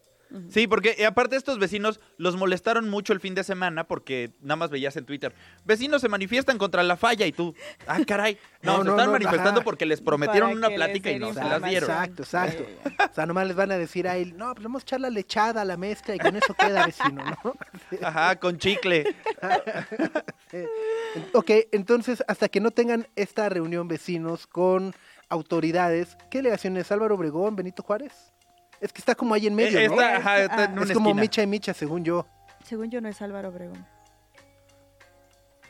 [0.49, 4.55] Sí, porque eh, aparte estos vecinos los molestaron mucho el fin de semana porque nada
[4.55, 5.33] más veías en Twitter,
[5.65, 7.53] vecinos se manifiestan contra la falla y tú,
[7.87, 8.37] ah, caray.
[8.61, 9.63] No, No, se no, están no, manifestando ajá.
[9.63, 11.89] porque les prometieron Para una plática y no se las dieron.
[11.89, 12.63] Exacto, exacto.
[13.09, 15.09] O sea, nomás les van a decir a él, no, pues vamos a echar la
[15.09, 17.55] lechada a la mezcla y con eso queda vecino, ¿no?
[18.03, 19.15] Ajá, con chicle.
[21.33, 24.93] Ok, entonces, hasta que no tengan esta reunión vecinos con
[25.29, 26.91] autoridades, ¿qué delegaciones?
[26.91, 28.33] ¿Álvaro Obregón, Benito Juárez?
[28.81, 29.93] Es que está como ahí en medio, Eh, ¿no?
[29.93, 30.73] está, ajá, está en Ah.
[30.73, 31.21] una es como esquina.
[31.21, 32.25] Micha y Micha, según yo.
[32.65, 33.85] según yo no es Álvaro Obregón.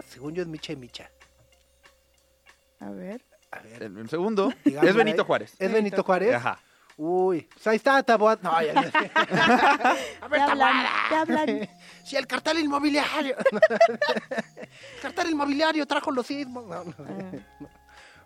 [0.07, 1.09] Según yo es Micha y Micha.
[2.79, 3.21] A ver.
[3.51, 4.51] A ver, un segundo.
[4.63, 5.25] Digamos, es Benito.
[5.25, 5.53] Juárez.
[5.59, 6.33] ¿es Benito Juárez?
[6.35, 6.57] Ajá.
[6.97, 8.41] Uy, pues ahí está, Taboat.
[8.41, 8.91] No, ya, ya.
[10.21, 11.69] Hablan, te hablan.
[12.03, 13.35] Si el cartel inmobiliario.
[13.37, 13.99] el
[15.01, 16.65] cartel inmobiliario trajo los sismos.
[16.65, 16.93] No, no.
[16.99, 17.67] Ah.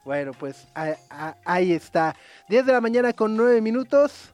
[0.04, 2.16] Bueno, pues a- a- ahí está.
[2.48, 4.34] 10 de la mañana con 9 minutos.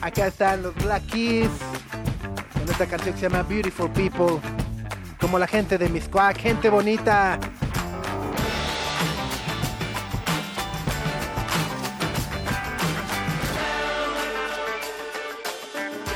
[0.00, 1.50] Acá están los Black Keys.
[2.52, 4.40] Con esta canción se llama Beautiful People.
[5.20, 7.38] Como la gente de Miscuac, gente bonita.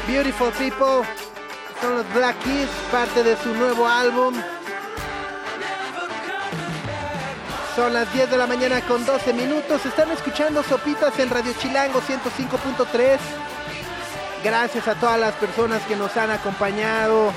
[0.07, 1.09] Beautiful People
[1.80, 4.35] son los Black Keys, parte de su nuevo álbum.
[7.74, 9.85] Son las 10 de la mañana con 12 minutos.
[9.85, 13.18] Están escuchando Sopitas en Radio Chilango 105.3.
[14.45, 17.32] Gracias a todas las personas que nos han acompañado.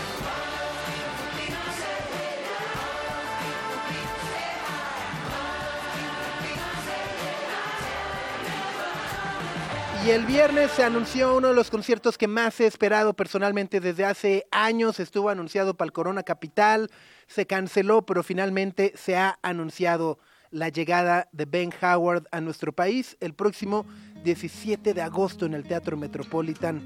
[10.04, 14.06] Y el viernes se anunció uno de los conciertos que más he esperado personalmente desde
[14.06, 15.00] hace años.
[15.00, 16.90] Estuvo anunciado para el Corona Capital,
[17.28, 20.18] se canceló, pero finalmente se ha anunciado
[20.50, 23.86] la llegada de Ben Howard a nuestro país el próximo
[24.26, 26.82] 17 de agosto en el Teatro Metropolitan.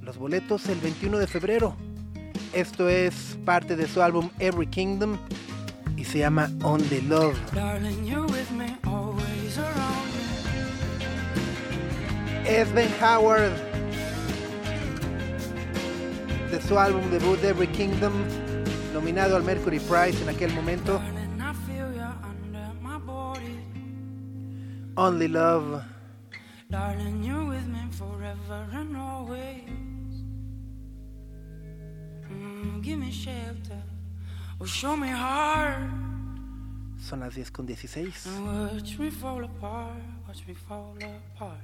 [0.00, 1.74] Los boletos el 21 de febrero.
[2.52, 5.18] Esto es parte de su álbum Every Kingdom
[5.96, 7.36] y se llama On the Love.
[12.46, 13.52] Es Ben Howard
[16.52, 18.12] de su álbum debut Every Kingdom,
[18.94, 21.00] nominado al Mercury Prize en aquel momento.
[24.94, 25.99] Only Love.
[26.70, 29.64] Darling, you're with me forever and always.
[32.30, 33.82] Mm, give me shelter,
[34.60, 35.90] or show me heart,
[37.00, 38.26] Son las 10 con 16.
[38.26, 39.96] and watch me fall apart,
[40.28, 40.94] watch me fall
[41.34, 41.58] apart.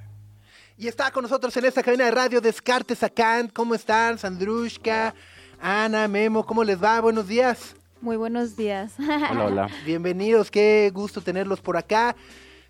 [0.77, 3.51] Y está con nosotros en esta cabina de radio Descartes a Kant.
[3.53, 4.17] ¿Cómo están?
[4.19, 5.15] Sandrushka,
[5.59, 6.99] Ana, Memo, ¿cómo les va?
[7.01, 7.75] Buenos días.
[8.01, 8.93] Muy buenos días.
[8.99, 9.69] Hola, hola.
[9.85, 12.15] Bienvenidos, qué gusto tenerlos por acá.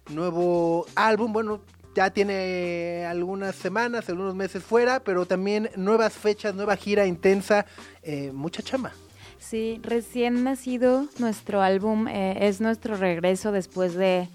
[0.10, 1.60] Nuevo álbum, bueno,
[1.98, 7.66] ya tiene algunas semanas, algunos meses fuera, pero también nuevas fechas, nueva gira intensa,
[8.04, 8.92] eh, mucha chamba.
[9.40, 14.30] Sí, recién nacido nuestro álbum, eh, es nuestro regreso después de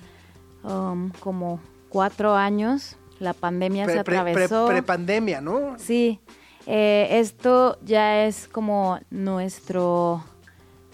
[0.64, 2.96] um, como cuatro años.
[3.20, 4.66] La pandemia se Pre- pre- pre- atravesó.
[4.66, 5.76] Prepandemia, ¿no?
[5.78, 6.18] sí,
[6.66, 10.24] eh, esto ya es como nuestro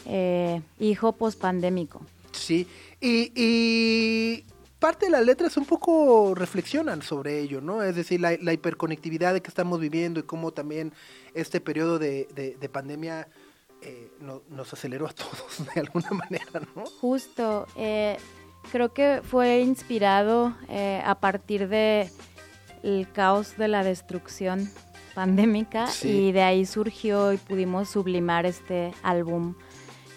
[0.04, 2.02] eh, hijo pospandémico.
[2.32, 2.66] Sí.
[3.00, 4.44] Y, y
[4.78, 7.82] parte de las letras un poco reflexionan sobre ello, ¿no?
[7.82, 10.92] Es decir, la, la hiperconectividad de que estamos viviendo y cómo también
[11.34, 13.28] este periodo de, de- de pandemia
[13.82, 16.84] eh, no- nos aceleró a todos de alguna manera, ¿no?
[17.00, 18.16] Justo, eh,
[18.72, 22.10] creo que fue inspirado eh, a partir de
[22.82, 24.70] el caos de la destrucción
[25.14, 26.08] pandémica Sí.
[26.28, 29.54] y de ahí surgió y pudimos sublimar este álbum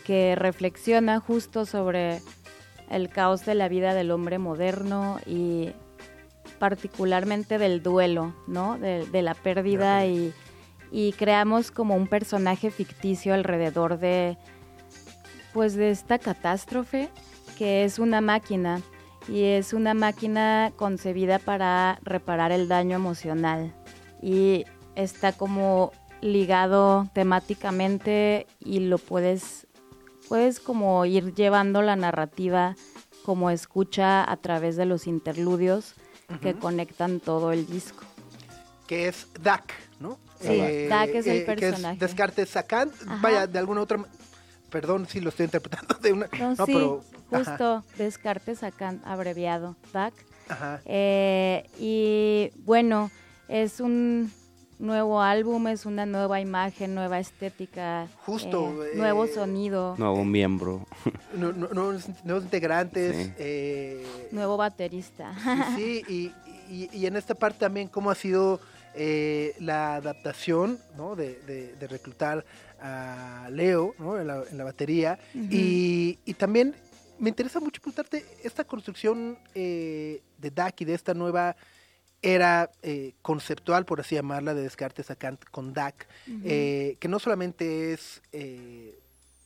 [0.05, 2.21] que reflexiona justo sobre
[2.91, 5.71] el caos de la vida del hombre moderno y
[6.59, 8.77] particularmente del duelo, ¿no?
[8.77, 10.33] De, de la pérdida y,
[10.91, 14.37] y creamos como un personaje ficticio alrededor de
[15.53, 17.09] pues de esta catástrofe
[17.57, 18.81] que es una máquina
[19.27, 23.73] y es una máquina concebida para reparar el daño emocional
[24.21, 24.65] y
[24.95, 29.67] está como ligado temáticamente y lo puedes
[30.31, 32.77] puedes como ir llevando la narrativa
[33.25, 35.93] como escucha a través de los interludios
[36.41, 38.05] que conectan todo el disco.
[38.87, 40.17] Que es Dak, ¿no?
[40.39, 41.99] Sí, Dak es el que personaje.
[41.99, 43.19] Descartes a Kant, Ajá.
[43.21, 44.05] vaya, de alguna otra...
[44.69, 46.29] Perdón si lo estoy interpretando de una...
[46.39, 47.03] No, no, sí, pero...
[47.29, 50.13] ajá, justo Descartes acá abreviado, DAC.
[50.47, 50.79] ajá.
[50.85, 53.11] Eh, y bueno,
[53.49, 54.31] es un
[54.81, 60.85] nuevo álbum, es una nueva imagen, nueva estética, Justo, eh, eh, nuevo sonido, Nuevo miembro.
[61.35, 63.33] Nu- nu- nuevos, nuevos integrantes, Sí.
[63.37, 65.33] eh, nuevo baterista.
[65.77, 66.33] Sí, sí,
[66.69, 68.59] y, y- y en esta parte también cómo ha sido
[68.93, 71.15] eh, la adaptación, ¿no?
[71.15, 72.43] De, de- de reclutar
[72.81, 74.19] a Leo, ¿no?
[74.19, 75.17] En la, en la batería.
[75.33, 76.75] y, y también
[77.17, 81.55] me interesa mucho preguntarte esta construcción eh, de DAC y de esta nueva
[82.21, 86.07] era eh, conceptual, por así llamarla, de Descartes a Kant con DAC,
[86.43, 88.99] eh, que no solamente es eh,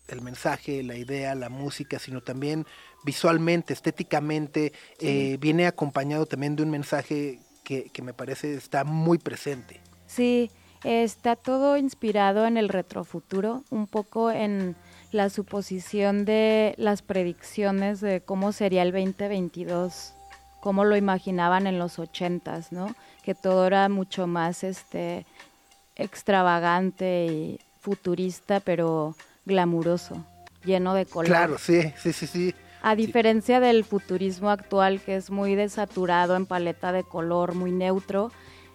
[0.08, 2.66] el mensaje, la idea, la música, sino también
[3.04, 9.18] visualmente, estéticamente, eh, viene acompañado también de un mensaje que, que me parece está muy
[9.18, 9.80] presente.
[10.08, 10.52] Sí,
[10.84, 14.76] está todo inspirado en el retrofuturo, un poco en
[15.12, 20.15] la suposición de las predicciones de cómo sería el 2022,
[20.66, 22.96] cómo lo imaginaban en los 80s, ¿no?
[23.22, 25.24] Que todo era mucho más este
[25.96, 30.26] extravagante y futurista, pero glamuroso,
[30.64, 31.28] lleno de color.
[31.28, 32.56] Claro, sí, sí, sí, sí.
[32.82, 38.32] A diferencia del futurismo actual, que es muy desaturado en paleta de color, muy neutro,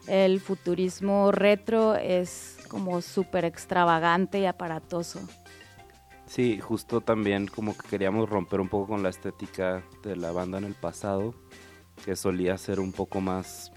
[0.06, 5.18] el futurismo retro es como súper extravagante y aparatoso.
[6.26, 10.58] Sí, justo también como que queríamos romper un poco con la estética de la banda
[10.58, 11.34] en el pasado,
[12.04, 13.72] que solía ser un poco más,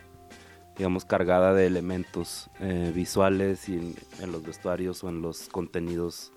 [0.78, 6.32] digamos, cargada de elementos eh, visuales y en, en los vestuarios o en los contenidos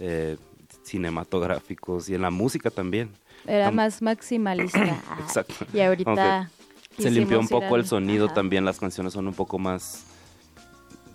[0.00, 0.36] eh,
[0.84, 3.10] cinematográficos y en la música también.
[3.46, 5.02] Era Am- más maximalista.
[5.20, 5.66] Exacto.
[5.72, 6.50] Y ahorita...
[6.98, 8.34] Se limpió un poco el sonido Ajá.
[8.34, 10.04] también, las canciones son un poco más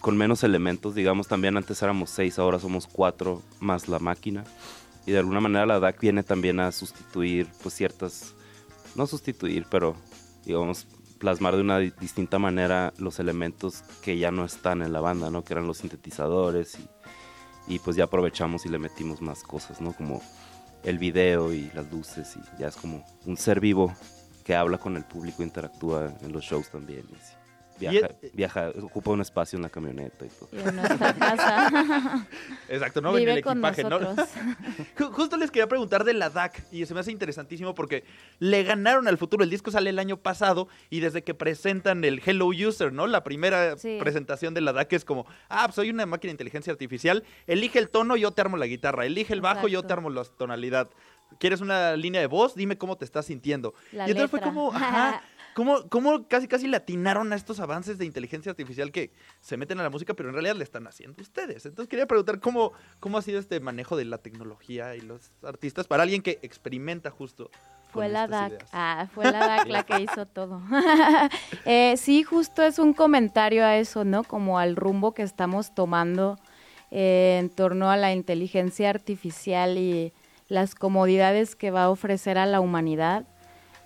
[0.01, 4.43] con menos elementos, digamos, también antes éramos seis, ahora somos cuatro más la máquina.
[5.05, 8.34] Y de alguna manera la DAC viene también a sustituir pues ciertas,
[8.98, 9.95] no sustituir, pero
[10.45, 10.88] digamos,
[11.20, 15.30] plasmar de una di- distinta manera los elementos que ya no están en la banda,
[15.30, 15.43] ¿no?
[15.43, 19.93] Que eran los sintetizadores y, y pues ya aprovechamos y le metimos más cosas, ¿no?
[19.93, 20.22] Como
[20.84, 23.93] el video y las luces y ya es como un ser vivo
[24.43, 27.06] que habla con el público, interactúa en los shows también.
[27.80, 30.49] Y Viaja, viaja, ocupa un espacio en la camioneta y todo.
[30.51, 32.28] Y en nuestra casa.
[32.69, 33.09] Exacto, ¿no?
[33.11, 33.99] En Vive el con equipaje, ¿no?
[33.99, 34.30] nosotros.
[35.13, 38.03] Justo les quería preguntar de la DAC y se me hace interesantísimo porque
[38.39, 39.43] le ganaron al futuro.
[39.43, 43.07] El disco sale el año pasado y desde que presentan el Hello User, ¿no?
[43.07, 43.97] La primera Sí.
[43.99, 47.89] presentación de la DAC es como, ah, soy una máquina de inteligencia artificial, elige el
[47.89, 50.89] tono, yo te armo la guitarra, elige el bajo, yo te armo la tonalidad.
[51.39, 52.55] ¿Quieres una línea de voz?
[52.55, 53.73] Dime cómo te estás sintiendo.
[53.91, 55.21] La y entonces fue como, ajá,
[55.58, 59.80] ¿Cómo, cómo casi casi le atinaron a estos avances de inteligencia artificial que se meten
[59.80, 61.66] a la música, pero en realidad le están haciendo ustedes?
[61.66, 65.88] Entonces quería preguntar cómo, cómo ha sido este manejo de la tecnología y los artistas
[65.88, 67.49] para alguien que experimenta justo.
[67.91, 68.70] Fue la DAC, ideas.
[68.72, 70.62] ah, fue la DAC la que hizo todo.
[71.66, 74.24] Eh, sí, justo es un comentario a eso, ¿no?
[74.24, 76.38] Como al rumbo que estamos tomando
[76.91, 80.14] eh, en torno a la inteligencia artificial y
[80.49, 83.26] las comodidades que va a ofrecer a la humanidad.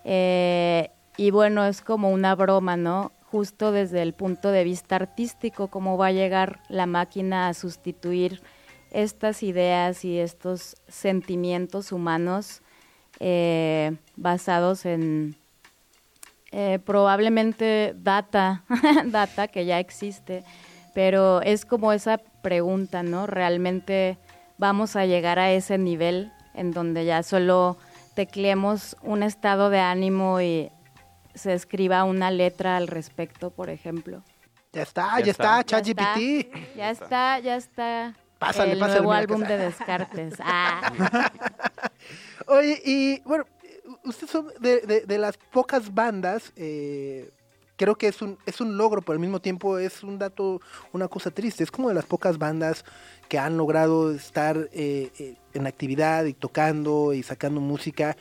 [0.03, 3.11] Eh, y bueno, es como una broma, ¿no?
[3.31, 8.41] Justo desde el punto de vista artístico, cómo va a llegar la máquina a sustituir
[8.91, 12.61] estas ideas y estos sentimientos humanos
[13.19, 15.35] eh, basados en
[16.51, 18.63] eh, probablemente data,
[19.05, 20.43] data que ya existe,
[20.93, 23.27] pero es como esa pregunta, ¿no?
[23.27, 24.17] ¿Realmente
[24.57, 27.77] vamos a llegar a ese nivel en donde ya solo
[28.15, 30.69] tecleemos un estado de ánimo y
[31.35, 34.23] se escriba una letra al respecto, por ejemplo?
[34.73, 35.59] Ya está, Ya ya, está.
[35.59, 36.03] está, Ya está.
[36.15, 36.75] ChatGPT.
[36.77, 38.15] Ya está, ya está.
[38.39, 40.33] Pásale, el pásale, nuevo álbum de Descartes.
[40.43, 41.31] Ah.
[42.47, 43.45] Oye, y bueno,
[44.05, 47.29] ustedes son de, de- de las pocas bandas, eh,
[47.75, 50.59] creo que es un, es un logro, pero al mismo tiempo es un dato,
[50.91, 51.63] una cosa triste.
[51.63, 52.83] Es como de las pocas bandas
[53.29, 58.17] que han logrado estar eh, eh, en actividad y tocando y sacando música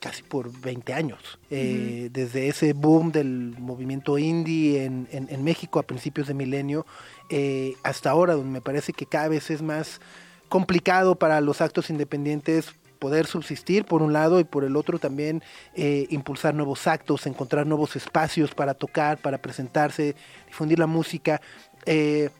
[0.00, 1.38] casi por 20 años.
[1.50, 6.86] Eh, Desde ese boom del movimiento indie en, en- en México a principios de milenio
[7.30, 10.00] eh, hasta ahora, donde me parece que cada vez es más
[10.48, 15.42] complicado para los actos independientes poder subsistir por un lado y por el otro también
[15.74, 20.16] eh, impulsar nuevos actos, encontrar nuevos espacios para tocar, para presentarse,
[20.48, 21.40] difundir la música.
[21.86, 22.30] Eh,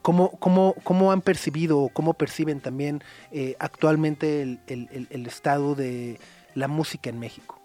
[0.00, 5.26] ¿Cómo, cómo, cómo han percibido o cómo perciben también eh, actualmente el, el- el- el
[5.26, 6.18] estado de
[6.54, 7.58] la música en México?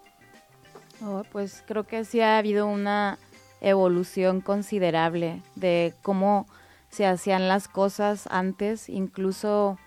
[1.03, 3.19] Oh, pues creo que sí ha habido una
[3.61, 6.47] evolución considerable de cómo
[6.89, 9.77] se hacían las cosas antes, incluso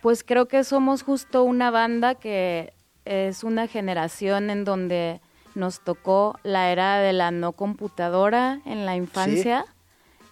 [0.00, 2.72] pues creo que somos justo una banda que
[3.04, 5.20] es una generación en donde
[5.54, 9.66] nos tocó la era de la no computadora en la infancia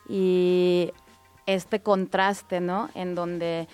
[0.09, 0.93] y
[1.47, 2.89] este contraste, ¿no?
[2.95, 3.69] En donde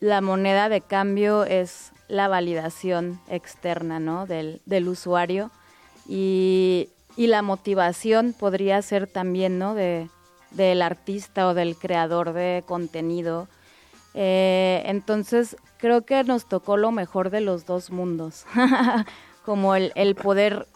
[0.00, 4.26] la moneda de cambio es la validación externa, ¿no?
[4.26, 5.50] Del, del usuario
[6.08, 9.74] y, y la motivación podría ser también, ¿no?
[9.74, 10.08] De,
[10.50, 13.48] del artista o del creador de contenido.
[14.14, 18.46] Eh, entonces, creo que nos tocó lo mejor de los dos mundos,
[19.44, 20.66] como el, el poder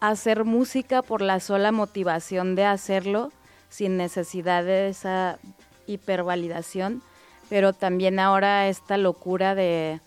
[0.00, 3.32] hacer música por la sola motivación de hacerlo,
[3.68, 5.38] sin necesidad de esa
[5.86, 7.02] hipervalidación,
[7.48, 10.00] pero también ahora esta locura de,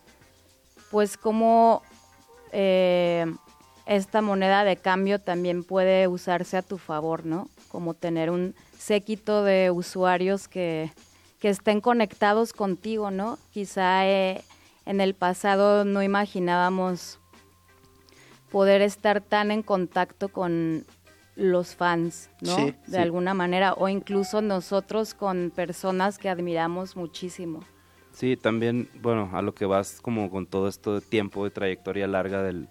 [0.92, 1.82] pues, cómo
[2.52, 3.26] eh,
[3.86, 7.50] esta moneda de cambio también puede usarse a tu favor, ¿no?
[7.70, 10.92] Como tener un séquito de usuarios que,
[11.40, 13.40] que estén conectados contigo, ¿no?
[13.52, 14.44] Quizá eh,
[14.86, 17.20] en el pasado no imaginábamos
[18.52, 20.86] poder estar tan en contacto con
[21.36, 22.56] los fans, ¿no?
[22.56, 22.98] Sí, de sí.
[22.98, 27.62] alguna manera, o incluso nosotros con personas que admiramos muchísimo.
[28.14, 32.08] Sí, también, bueno, a lo que vas como con todo esto de tiempo, de trayectoria
[32.08, 32.68] larga del,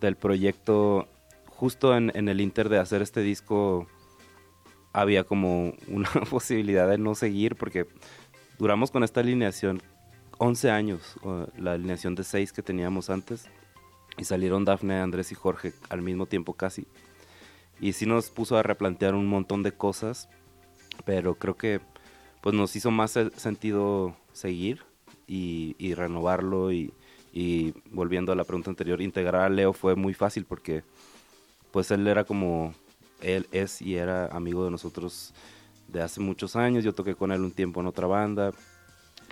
[0.00, 1.08] del proyecto,
[1.48, 3.86] justo en, en el inter de hacer este disco
[4.92, 7.86] había como una posibilidad de no seguir porque
[8.58, 9.80] duramos con esta alineación
[10.42, 11.16] 11 años,
[11.58, 13.44] la alineación de 6 que teníamos antes,
[14.16, 16.86] y salieron Dafne, Andrés y Jorge al mismo tiempo casi.
[17.78, 20.30] Y sí nos puso a replantear un montón de cosas,
[21.04, 21.80] pero creo que
[22.40, 24.82] pues nos hizo más se- sentido seguir
[25.26, 26.92] y, y renovarlo y,
[27.32, 30.82] y volviendo a la pregunta anterior, integrar a Leo fue muy fácil porque
[31.70, 32.74] pues él era como,
[33.20, 35.32] él es y era amigo de nosotros
[35.88, 38.52] de hace muchos años, yo toqué con él un tiempo en otra banda,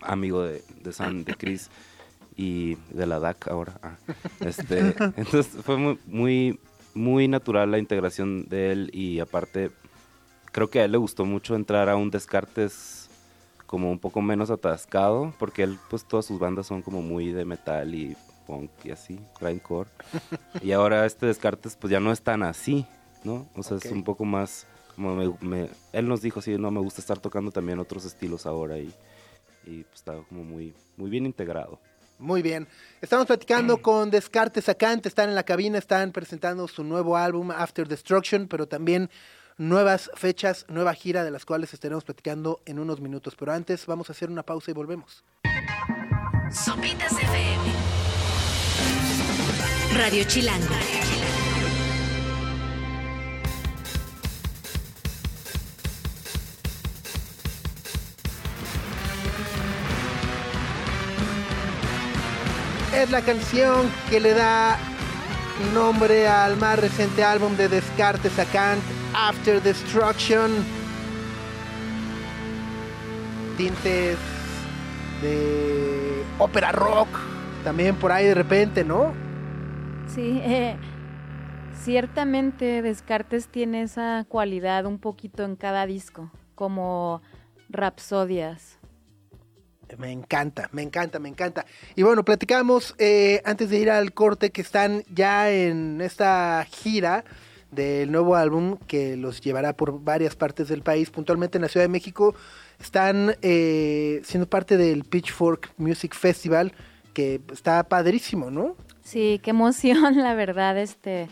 [0.02, 1.70] amigo de, de San, de Chris
[2.36, 3.78] y de la DAC ahora.
[3.82, 3.96] ah.
[4.40, 6.60] Este, entonces fue muy, muy,
[6.94, 9.70] muy natural la integración de él y aparte
[10.52, 12.97] creo que a él le gustó mucho entrar a un Descartes
[13.68, 17.44] como un poco menos atascado, porque él pues todas sus bandas son como muy de
[17.44, 18.16] metal y
[18.46, 19.88] punk y así, grindcore.
[20.62, 22.84] y ahora este Descartes pues ya no es tan así,
[23.22, 23.46] ¿no?
[23.54, 24.66] O sea, es un poco más
[24.96, 28.46] como me, me- él nos dijo, sí, no, me gusta estar tocando también otros estilos
[28.46, 28.92] ahora y,
[29.64, 31.78] y pues está como muy, muy bien integrado.
[32.18, 32.66] Muy bien.
[33.00, 37.86] Estamos platicando con Descartes Acante, están en la cabina, están presentando su nuevo álbum After
[37.86, 39.08] Destruction, pero también
[39.58, 43.34] nuevas fechas, nueva gira de las cuales estaremos platicando en unos minutos.
[43.38, 45.24] Pero antes vamos a hacer una pausa y volvemos.
[46.50, 47.64] Sopitas FM.
[49.96, 50.74] Radio Chilango.
[62.94, 64.78] Es la canción que le da
[65.72, 68.82] nombre al más reciente álbum de Descartes Acant,
[69.14, 70.50] After Destruction.
[73.56, 74.16] Tintes
[75.22, 77.08] de ópera rock,
[77.64, 79.12] también por ahí de repente, ¿no?
[80.06, 80.76] Sí, eh,
[81.82, 87.20] ciertamente Descartes tiene esa cualidad un poquito en cada disco, como
[87.68, 88.78] rapsodias.
[89.96, 91.64] Me encanta, me encanta, me encanta.
[91.96, 97.24] Y bueno, platicamos eh, antes de ir al corte que están ya en esta gira
[97.70, 101.84] del nuevo álbum que los llevará por varias partes del país, puntualmente en la Ciudad
[101.84, 102.34] de México.
[102.80, 106.72] Están eh, siendo parte del Pitchfork Music Festival,
[107.12, 108.76] que está padrísimo, ¿no?
[109.02, 111.28] Sí, qué emoción, la verdad, este,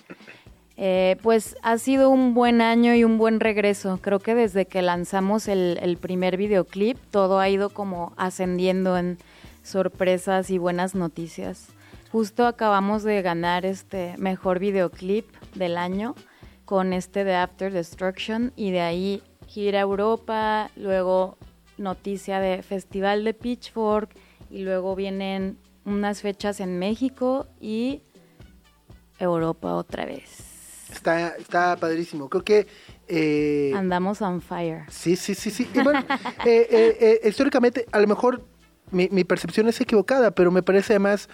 [0.77, 3.99] eh, pues ha sido un buen año y un buen regreso.
[4.03, 9.19] Creo que desde que lanzamos el, el primer videoclip, todo ha ido como ascendiendo en
[9.63, 11.69] sorpresas y buenas noticias.
[12.13, 15.27] Justo acabamos de ganar este mejor videoclip
[15.57, 16.15] del año
[16.65, 21.39] con este de After Destruction y de ahí gira Europa, luego
[21.79, 24.11] noticia de Festival de Pitchfork
[24.51, 28.03] y luego vienen unas fechas en México y
[29.19, 30.43] Europa otra vez.
[30.93, 32.29] Está, está padrísimo.
[32.29, 32.67] Creo que...
[33.09, 34.85] eh, Andamos on fire.
[34.89, 35.69] Sí, sí, sí, sí.
[35.73, 36.01] Y bueno,
[36.45, 38.45] eh, eh, históricamente, a lo mejor
[38.91, 41.29] mi, mi percepción es equivocada, pero me parece además,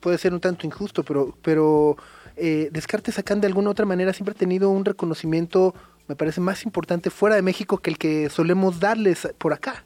[0.00, 1.96] puede ser un tanto injusto, pero, pero
[2.36, 5.74] eh, Descartes Acán de alguna otra manera siempre ha tenido un reconocimiento,
[6.08, 9.84] me parece más importante fuera de México que el que solemos darles por acá.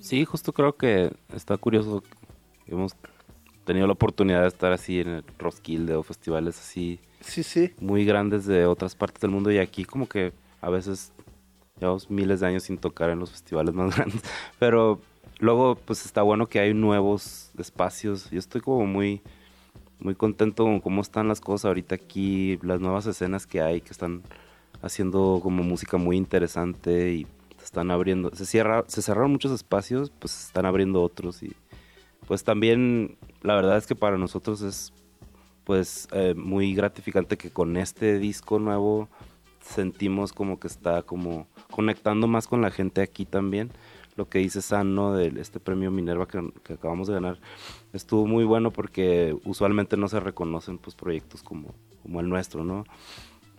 [0.00, 2.02] Sí, justo creo que está curioso.
[2.66, 2.94] Hemos
[3.64, 7.72] tenido la oportunidad de estar así en el Roskilde o festivales así Sí, sí.
[7.78, 11.12] muy grandes de otras partes del mundo y aquí como que a veces
[11.78, 14.20] llevamos miles de años sin tocar en los festivales más grandes,
[14.58, 15.00] pero
[15.38, 18.28] luego pues está bueno que hay nuevos espacios.
[18.30, 19.22] Yo estoy como muy
[20.02, 23.90] muy contento con cómo están las cosas ahorita aquí, las nuevas escenas que hay que
[23.90, 24.22] están
[24.82, 27.26] haciendo como música muy interesante y
[27.58, 31.52] se están abriendo, se cierra, se cerraron muchos espacios, pues se están abriendo otros y
[32.26, 34.92] pues también la verdad es que para nosotros es
[35.64, 39.08] pues eh, muy gratificante que con este disco nuevo
[39.60, 43.70] sentimos como que está como conectando más con la gente aquí también.
[44.14, 45.14] Lo que dice San, ¿no?
[45.14, 47.38] De este premio Minerva que, que acabamos de ganar,
[47.94, 52.84] estuvo muy bueno porque usualmente no se reconocen pues proyectos como, como el nuestro, ¿no?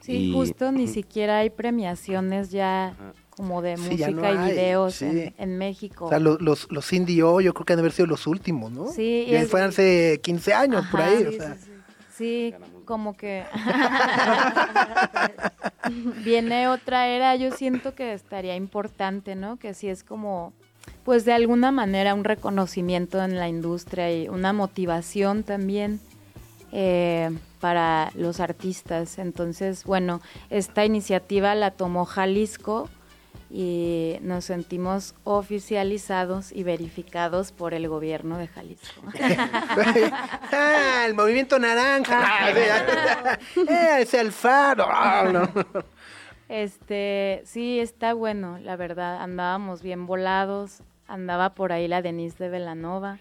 [0.02, 3.14] Sí, Y- justo ni siquiera hay premiaciones ya Ajá.
[3.32, 5.06] como de Sí, música no y hay, videos sí.
[5.06, 6.06] en, en México.
[6.06, 8.28] O sea, los, los, los Indie O, yo creo que han de haber sido los
[8.28, 8.88] últimos, ¿no?
[8.90, 11.18] Sí, y es- fue hace 15 años, por ahí.
[11.20, 11.58] sí, o sea.
[12.16, 13.46] Sí, como que
[16.24, 19.58] viene otra era, yo siento que estaría importante, ¿no?
[19.58, 20.54] Que sí es como,
[21.04, 26.00] pues de alguna manera un reconocimiento en la industria y una motivación también
[26.72, 29.20] eh, para los artistas.
[29.20, 32.90] Entonces, bueno, esta iniciativa la tomó Jalisco
[33.56, 39.02] y nos sentimos oficializados y verificados por el gobierno de Jalisco.
[40.52, 42.50] Ah, el movimiento naranja.
[43.56, 44.86] Eh, es el faro.
[44.90, 45.50] Ah, no.
[46.50, 49.22] Este, sí, está bueno, la verdad.
[49.22, 50.82] Andábamos bien volados.
[51.08, 53.20] Andaba por ahí la Denise de Velanova.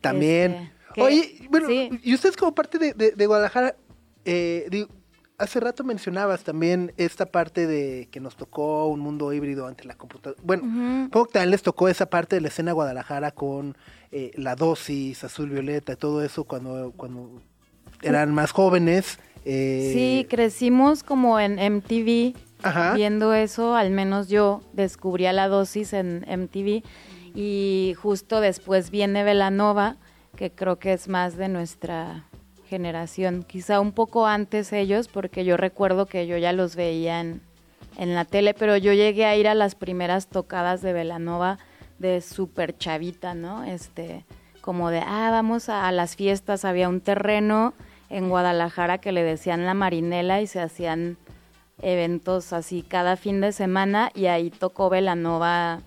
[0.00, 0.70] También.
[0.88, 1.90] Este, Oye, bueno, sí.
[2.02, 3.76] y ustedes como parte de, de- de Guadalajara,
[4.24, 4.88] eh, digo,
[5.38, 9.94] hace rato mencionabas también esta parte de que nos tocó un mundo híbrido ante la
[9.94, 10.40] computadora.
[10.44, 10.62] Bueno,
[11.04, 13.76] supongo que también les tocó esa parte de la escena Guadalajara con
[14.12, 17.42] eh, la dosis, azul violeta, y todo eso cuando, cuando
[18.02, 19.18] eran más jóvenes.
[19.44, 22.94] eh, Sí, crecimos como en MTV Ajá.
[22.94, 26.82] viendo eso, al menos yo descubrí a la dosis en MTV
[27.34, 29.96] y justo después viene Velanova,
[30.36, 32.24] que creo que es más de nuestra
[32.74, 37.40] generación, quizá un poco antes ellos, porque yo recuerdo que yo ya los veía en,
[37.96, 41.58] en la tele, pero yo llegué a ir a las primeras tocadas de Velanova
[42.00, 43.62] de súper chavita, ¿no?
[43.62, 44.24] Este,
[44.60, 47.74] como de, ah, vamos a, las fiestas, había un terreno
[48.10, 51.16] en Guadalajara que le decían la marinela y se hacían
[51.80, 55.80] eventos así cada fin de semana y ahí tocó Velanova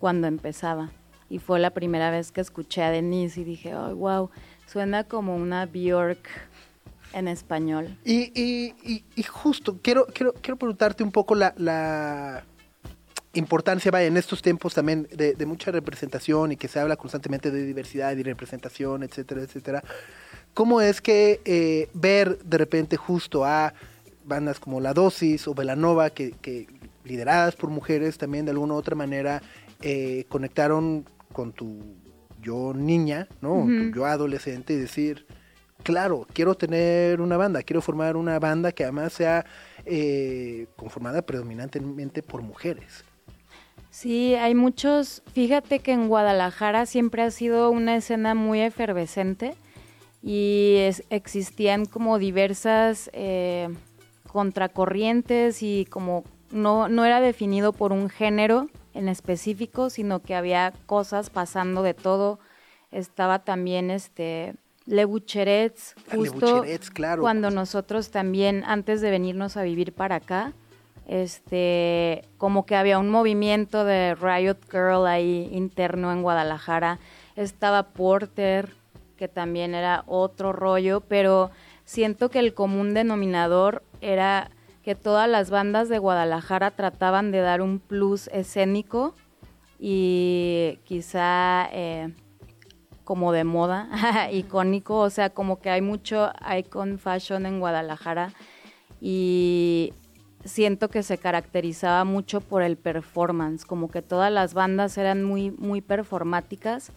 [0.00, 0.90] cuando empezaba.
[1.30, 4.30] Y fue la primera vez que escuché a Denise y dije, oh, wow,
[4.74, 6.28] suena como una Bjork
[7.12, 7.96] en español.
[8.04, 12.42] Y, y- y- justo, quiero, quiero, quiero preguntarte un poco la, la
[13.34, 17.64] importancia, vaya, en estos tiempos también de, mucha representación y que se habla constantemente de
[17.64, 19.84] diversidad y representación, etcétera, etcétera.
[20.54, 23.74] ¿Cómo es que eh, ver de repente justo a
[24.24, 26.66] bandas como La Dosis o Velanova, que, que
[27.04, 29.40] lideradas por mujeres también de alguna u otra manera
[29.82, 31.78] eh, conectaron con tu
[32.44, 33.66] yo niña, ¿no?
[33.94, 35.26] Yo adolescente y decir,
[35.82, 39.44] claro, quiero tener una banda, quiero formar una banda que además sea
[39.86, 43.04] eh, conformada predominantemente por mujeres.
[43.90, 45.22] Sí, hay muchos.
[45.32, 49.54] Fíjate que en Guadalajara siempre ha sido una escena muy efervescente
[50.22, 53.68] y es- existían como diversas eh,
[54.32, 60.72] contracorrientes y como no, no era definido por un género en específico, sino que había
[60.86, 62.38] cosas pasando de todo.
[62.92, 64.54] Estaba también este
[64.86, 67.22] Le Bucherets, Ah, Le justo Bucherets, claro.
[67.22, 70.52] cuando nosotros también, antes de venirnos a vivir para acá,
[71.06, 76.98] este, como que había un movimiento de Riot Girl ahí interno en Guadalajara.
[77.36, 78.70] Estaba Porter,
[79.16, 81.50] que también era otro rollo, pero
[81.84, 84.50] siento que el común denominador era
[84.84, 89.14] que todas las bandas de Guadalajara trataban de dar un plus escénico
[89.78, 92.14] y quizá eh,
[93.02, 93.88] como de moda,
[94.32, 98.32] icónico, o sea, como que hay mucho icon fashion en Guadalajara
[99.00, 99.94] y
[100.44, 105.50] siento que se caracterizaba mucho por el performance, como que todas las bandas eran muy
[105.50, 106.92] muy performáticas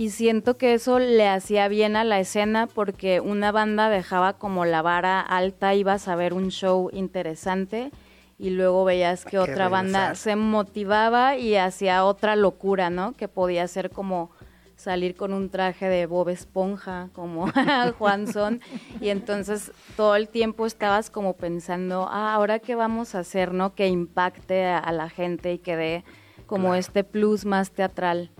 [0.00, 4.64] y siento que eso le hacía bien a la escena porque una banda dejaba como
[4.64, 7.90] la vara alta, ibas a ver un show interesante
[8.38, 13.12] y luego veías que otra banda se motivaba y hacía otra locura, ¿no?
[13.12, 14.30] Que podía ser como
[14.74, 17.52] salir con un traje de Bob Esponja, como
[17.98, 18.62] Juanson,
[19.02, 23.74] y entonces todo el tiempo estabas como pensando, ah, ahora qué vamos a hacer, ¿no?
[23.74, 26.04] Que impacte a, a la gente y que dé
[26.46, 26.76] como Claro.
[26.76, 28.30] este plus más teatral.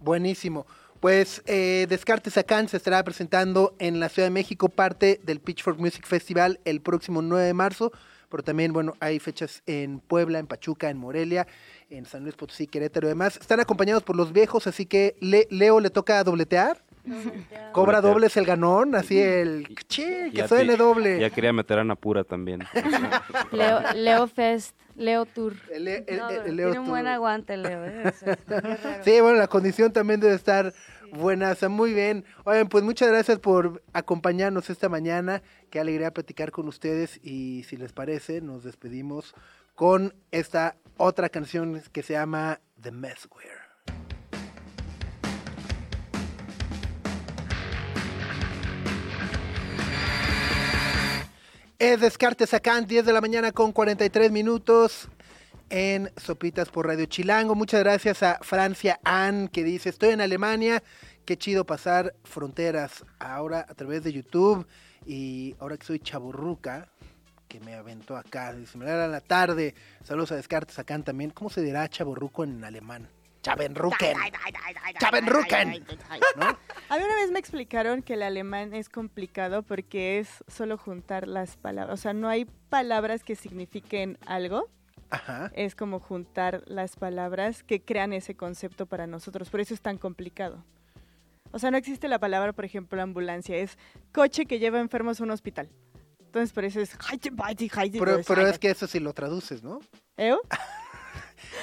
[0.00, 0.66] Buenísimo.
[1.00, 5.78] Pues eh, Descartes Acán se estará presentando en la Ciudad de México, parte del Pitchfork
[5.78, 7.92] Music Festival el próximo 9 de marzo,
[8.28, 11.46] pero también, bueno, hay fechas en Puebla, en Pachuca, en Morelia,
[11.88, 13.36] en San Luis Potosí, Querétaro y demás.
[13.36, 16.82] Están acompañados por los viejos, así que Le- Leo le toca dobletear.
[17.72, 18.02] Cobra Dobletear.
[18.02, 19.66] doble es el ganón, así el...
[19.88, 20.30] ¡Chi!
[20.34, 21.18] Que suene doble.
[21.20, 22.64] Ya quería meter a Napura también.
[23.52, 25.54] Leo, Leo Fest, Leo Tour.
[25.72, 27.84] El, el- el- No, el Leo tiene un buen aguante, Leo.
[27.86, 28.12] ¿eh?
[29.04, 30.74] Sí, bueno, la condición también debe estar
[31.12, 32.24] buena, está muy bien.
[32.44, 35.42] Oigan, pues muchas gracias por acompañarnos esta mañana.
[35.70, 39.34] Qué alegría platicar con ustedes y si les parece, nos despedimos
[39.74, 43.57] con esta otra canción que se llama The Messware.
[51.80, 55.08] Es Descartes acá, 10 de la mañana con 43 minutos
[55.70, 57.54] en Sopitas por Radio Chilango.
[57.54, 60.82] Muchas gracias a Francia Ann que dice, estoy en Alemania,
[61.24, 64.66] qué chido pasar fronteras ahora a través de YouTube
[65.06, 66.88] y ahora que soy chaburruca,
[67.46, 71.30] que me aventó acá, dice, me la tarde, saludos a Descartes acá también.
[71.30, 73.08] ¿Cómo se dirá chaburruco en alemán?
[73.42, 74.16] Chabenrucken.
[74.98, 75.84] Chabenrucken.
[76.36, 76.46] ¿No?
[76.88, 81.28] A mí una vez me explicaron que el alemán es complicado porque es solo juntar
[81.28, 81.98] las palabras.
[81.98, 84.68] O sea, no hay palabras que signifiquen algo.
[85.10, 85.50] Ajá.
[85.54, 89.48] Es como juntar las palabras que crean ese concepto para nosotros.
[89.48, 90.64] Por eso es tan complicado.
[91.50, 93.56] O sea, no existe la palabra, por ejemplo, ambulancia.
[93.56, 93.78] Es
[94.12, 95.70] coche que lleva enfermos a un hospital.
[96.20, 96.94] Entonces, por eso es...
[97.98, 99.80] Pero, pero es que eso sí lo traduces, ¿no?
[100.18, 100.36] ¿Eh?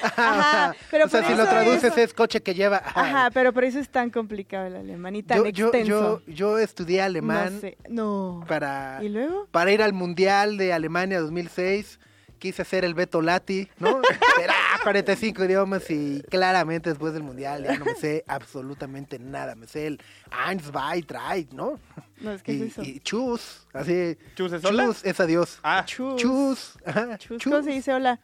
[0.02, 2.78] Ajá, pero o sea, por si lo traduces eso- es coche que lleva...
[2.84, 6.22] Ajá, pero por eso es tan complicado el alemán y tan yo, yo, extenso.
[6.26, 8.44] yo, yo estudié alemán No sé, no.
[8.48, 9.46] para, ¿Y luego?
[9.50, 12.00] para ir al Mundial de Alemania 2006.
[12.38, 14.02] Quise hacer el Beto Lati, ¿no?
[14.42, 19.54] Era 45 idiomas y claramente después del Mundial ya no me sé absolutamente nada.
[19.54, 20.02] Me sé el
[20.46, 21.80] eins, zwei, drei, ¿no?
[22.20, 22.82] No, es que Y, es eso.
[22.82, 24.18] y chus, así.
[24.34, 24.84] ¿Chus es hola?
[24.84, 25.58] Chus es adiós.
[25.62, 26.20] Ah, Chus.
[26.20, 26.78] Chus.
[26.84, 27.50] ajá, Chus, chus.
[27.50, 28.20] ¿Cómo se dice hola?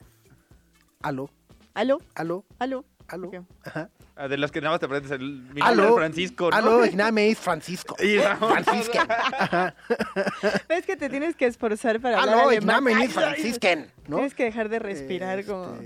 [1.00, 1.30] Aló,
[1.74, 1.98] ¿Aló?
[2.14, 2.84] aló, ¿Aló?
[3.08, 3.30] aló.
[3.64, 3.90] Ajá.
[4.16, 5.96] Ah, De las que nada más te aprendes el mi Aló.
[5.96, 6.56] Francisco, ¿no?
[6.56, 7.96] Aló, y nada, me es Francisco.
[8.02, 8.48] Y no.
[8.48, 8.98] Francisco.
[9.08, 9.74] Ajá.
[10.68, 12.66] Es que te tienes que esforzar para hablar Aló, y alemán.
[12.66, 13.90] nada, me Ay, es Francisken.
[14.06, 14.16] ¿no?
[14.16, 15.78] Tienes que dejar de respirar Este, como...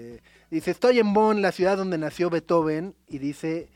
[0.51, 3.69] Dice, estoy en Bonn, la ciudad donde nació Beethoven, y dice,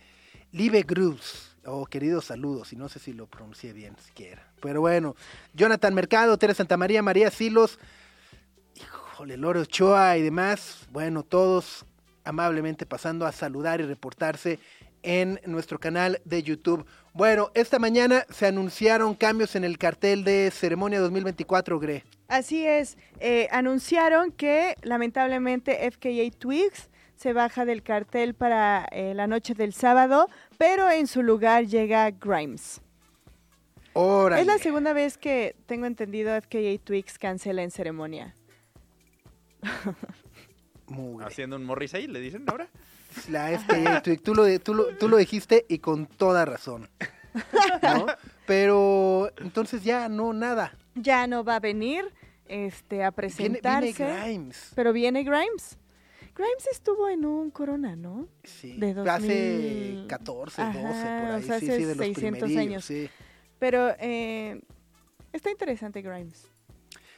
[0.52, 4.46] Liebe Grüß, o queridos saludos, y no sé si lo pronuncié bien siquiera.
[4.62, 5.16] Pero bueno,
[5.54, 7.78] Jonathan Mercado, Teresa Santa María, María Silos,
[8.76, 11.84] híjole, Lore Ochoa y demás, bueno, todos
[12.30, 14.58] amablemente pasando a saludar y reportarse
[15.02, 16.86] en nuestro canal de YouTube.
[17.12, 22.04] Bueno, esta mañana se anunciaron cambios en el cartel de ceremonia 2024, Gre.
[22.28, 29.26] Así es, eh, anunciaron que lamentablemente FKA Twigs se baja del cartel para eh, la
[29.26, 32.80] noche del sábado, pero en su lugar llega Grimes.
[33.92, 34.42] Órale.
[34.42, 38.36] Es la segunda vez que tengo entendido FKA Twigs cancela en ceremonia.
[40.90, 41.26] Mugre.
[41.26, 42.68] Haciendo un Morrissey, le dicen ahora.
[43.28, 46.88] La FKA Twig, tú lo, tú, lo, tú lo dijiste y con toda razón.
[47.82, 48.06] ¿no?
[48.46, 50.76] Pero entonces ya no, nada.
[50.94, 52.04] Ya no va a venir
[52.46, 53.92] este, a presentarse.
[53.92, 54.72] viene Grimes.
[54.74, 55.78] Pero viene Grimes.
[56.34, 58.28] Grimes estuvo en un Corona, ¿no?
[58.44, 58.76] Sí.
[58.78, 60.06] De Hace 2000.
[60.08, 61.42] 14, 12, Ajá, por ahí.
[61.42, 62.84] o sea, sí, hace sí, de los 600 primerillos, años.
[62.84, 63.10] sí.
[63.58, 64.60] Pero eh,
[65.32, 66.48] está interesante Grimes.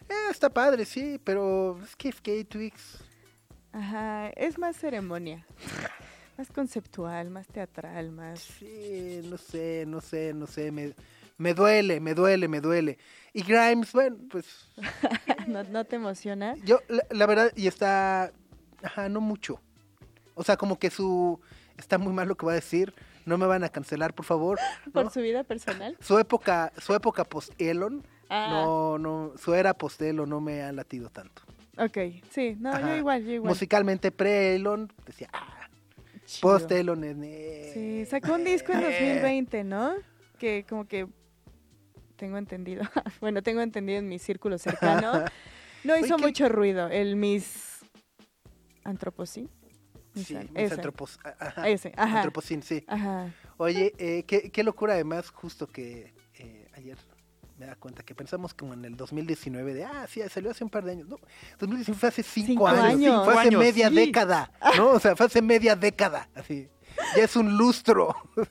[0.09, 2.99] Eh, está padre, sí, pero es que FKA Twigs.
[3.73, 5.47] Ajá, es más ceremonia.
[6.37, 8.41] Más conceptual, más teatral, más...
[8.41, 10.71] Sí, no sé, no sé, no sé.
[10.71, 10.95] Me,
[11.39, 12.99] me duele, me duele, me duele.
[13.33, 14.47] Y Grimes, bueno, pues
[15.47, 16.55] ¿No, no te emociona?
[16.65, 18.33] yo, la, la verdad, y está.
[18.83, 19.61] Ajá, no mucho.
[20.35, 21.41] O sea, como que su.
[21.79, 22.95] Está muy mal lo que va a decir.
[23.25, 24.59] No me van a cancelar, por favor.
[24.93, 25.97] ¿Por su vida personal?
[26.01, 31.11] Su época, su época post-Elon, Ah, no, no, su era post-Elon no me ha latido
[31.11, 31.43] tanto.
[31.79, 31.99] Ok.
[32.31, 33.51] Sí, no, yo igual, yo igual.
[33.51, 35.69] Musicalmente pre-Elon, decía, ah,
[36.41, 39.95] post-Elon eh, Sí, sacó un disco en 2020, ¿no?
[40.39, 41.07] Que como que
[42.17, 42.83] tengo entendido,
[43.21, 45.25] bueno, tengo entendido en mi círculo cercano,
[45.85, 46.89] no hizo Oye, ¿qué- mucho ruido.
[46.89, 47.81] El Miss.
[50.15, 50.77] Miss Sí, An- mis ese.
[50.83, 52.23] antropos- ajá, Ese, ajá.
[52.63, 52.85] sí.
[52.87, 53.33] Ajá.
[53.57, 56.99] Oye, eh, qué, qué locura además, justo que eh, ayer
[57.63, 60.71] me da cuenta que pensamos como en el 2019 de, ah, sí, salió hace un
[60.71, 61.09] par de años.
[61.09, 61.17] No,
[61.61, 63.25] 2019 fue hace cinco, Cinco años, años.
[63.25, 63.95] fue hace años, media sí.
[63.95, 64.91] década, ¿no?
[64.91, 66.69] O sea, fue hace media década, así.
[67.17, 68.15] Ya es un lustro.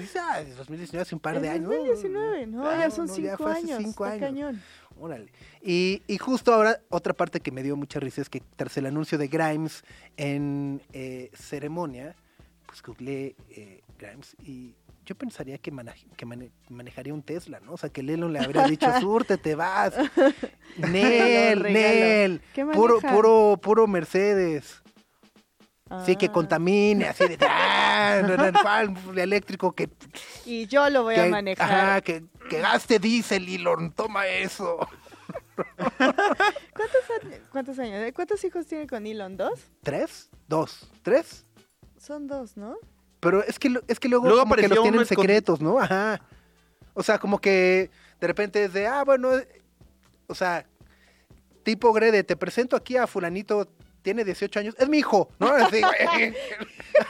[0.00, 1.68] Dice, ah, 2019 hace un par de años.
[1.70, 3.78] 2019, no, Ah, ya son no, cinco fue hace años.
[3.82, 4.20] cinco años.
[4.20, 4.62] cañón.
[5.00, 5.32] Órale.
[5.62, 8.86] Y, y justo ahora, otra parte que me dio mucha risa es que tras el
[8.86, 9.82] anuncio de Grimes
[10.16, 12.14] en eh, ceremonia,
[12.66, 17.72] pues googleé eh, Grimes y yo pensaría que, manaj- que mane- manejaría un Tesla, ¿no?
[17.72, 19.94] O sea, que Lelon le habría dicho, surte, te vas.
[20.76, 21.72] Nel, regalo.
[21.72, 22.42] Nel.
[22.54, 24.80] ¿Qué Puro, puro, puro Mercedes.
[26.06, 29.90] Sí, que Ah, contamine, así de, ah, no, no, ¿cuál eléctrico que,
[30.46, 31.70] Y yo lo voy a manejar.
[31.70, 34.78] ajá, que, que gaste diésel, Elon, toma eso.
[35.98, 37.02] ¿Cuántos,
[37.52, 38.10] ¿Cuántos años?
[38.14, 39.36] ¿Cuántos hijos tiene con Elon?
[39.36, 39.60] ¿Dos?
[39.82, 40.30] ¿Tres?
[40.48, 40.90] ¿Dos?
[41.02, 41.44] ¿Tres?
[41.98, 42.76] Son dos, ¿no?
[43.24, 45.80] Pero es que, es que luego, Luego como que los tienen secretos, ¿no?
[45.80, 46.20] Ajá.
[46.92, 49.48] O sea, como que de repente es de, ah, bueno, eh,
[50.28, 50.64] o sea,
[51.64, 53.68] tipo Grede, te presento aquí a fulanito,
[54.02, 55.46] tiene 18 años, es mi hijo, ¿no?
[55.48, 56.34] Así, güey.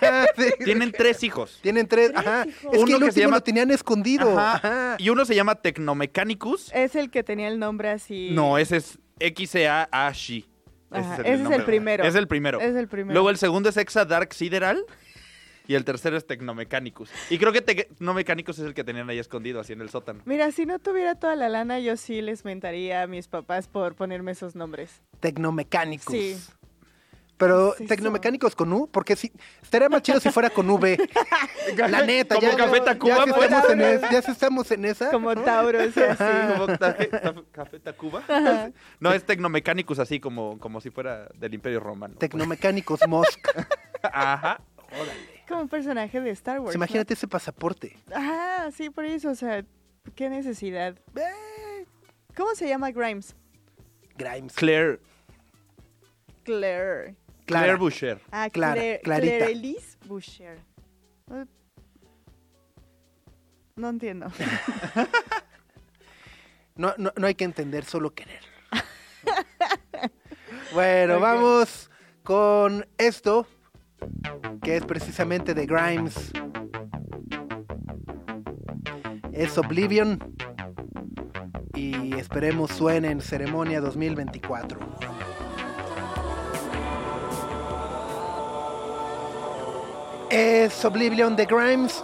[0.01, 0.45] Ajá, sí.
[0.65, 1.59] Tienen tres hijos.
[1.61, 2.47] Tienen tres, Tres ajá.
[2.47, 2.65] hijos.
[2.65, 4.39] Es que Uno el que se último llama- lo tenían escondido.
[4.39, 4.55] Ajá.
[4.57, 4.97] Ajá.
[4.99, 6.71] Y uno se llama Tecnomechanicus.
[6.73, 8.31] Es el que tenía el nombre así.
[8.33, 10.47] No, ese es XEA-Ashi.
[10.91, 12.05] Ajá, ese es el primero.
[12.05, 12.61] Es el primero.
[12.61, 13.13] Es el primero.
[13.15, 14.85] Luego el segundo es Exa Dark Sideral.
[15.67, 17.11] Y el tercero es Tecnomechanicus.
[17.31, 20.21] Y creo que Tecnomechanicus es el que tenían ahí escondido, así en el sótano.
[20.27, 23.95] Mira, si no tuviera toda la lana, yo sí les mentaría a mis papás por
[23.95, 25.01] ponerme esos nombres.
[25.21, 26.15] Tecnomecánicos.
[26.15, 26.37] Sí.
[27.37, 30.97] Pero ¿Qué es tecnomecánicos con U, porque si estaría más chido si fuera con V.
[31.89, 33.45] La neta, Como ya, Café ya- Tacuba, ya, si pues.
[33.51, 35.11] estamos en es- ya si estamos en esa.
[35.11, 36.25] Como Tauros y así.
[36.53, 38.23] Como Tafe- Taf- Café Tacuba.
[39.01, 42.15] No, es Tecnomechanicus así como, como si fuera del Imperio Romano.
[42.19, 43.41] Tecnomecánicos Mosk.
[44.03, 44.61] Ajá.
[45.49, 46.67] Como un personaje de Star Wars.
[46.67, 47.99] Pues imagínate ese pasaporte.
[48.13, 49.65] Ajá, sí, por eso, o sea,
[50.15, 50.97] qué necesidad.
[51.17, 51.87] Eh,
[52.37, 53.35] ¿Cómo se llama Grimes?
[54.17, 54.55] Grimes.
[54.55, 55.01] Claire,
[56.45, 57.15] Claire.
[57.47, 57.65] Clara.
[57.65, 58.21] Claire Boucher.
[58.31, 59.37] Ah, Clara, Claire, Clarita.
[59.37, 60.59] Claire Elise Boucher.
[61.31, 61.45] Eh,
[63.77, 64.31] No entiendo.
[66.77, 68.41] No, no, no hay que entender, solo querer.
[70.73, 71.89] bueno, vamos
[72.25, 73.47] con esto,
[74.63, 76.33] que es precisamente de Grimes.
[79.33, 80.19] Es Oblivion.
[81.75, 84.79] Y esperemos suene en ceremonia 2024.
[90.31, 92.03] Es Oblivion de Grimes,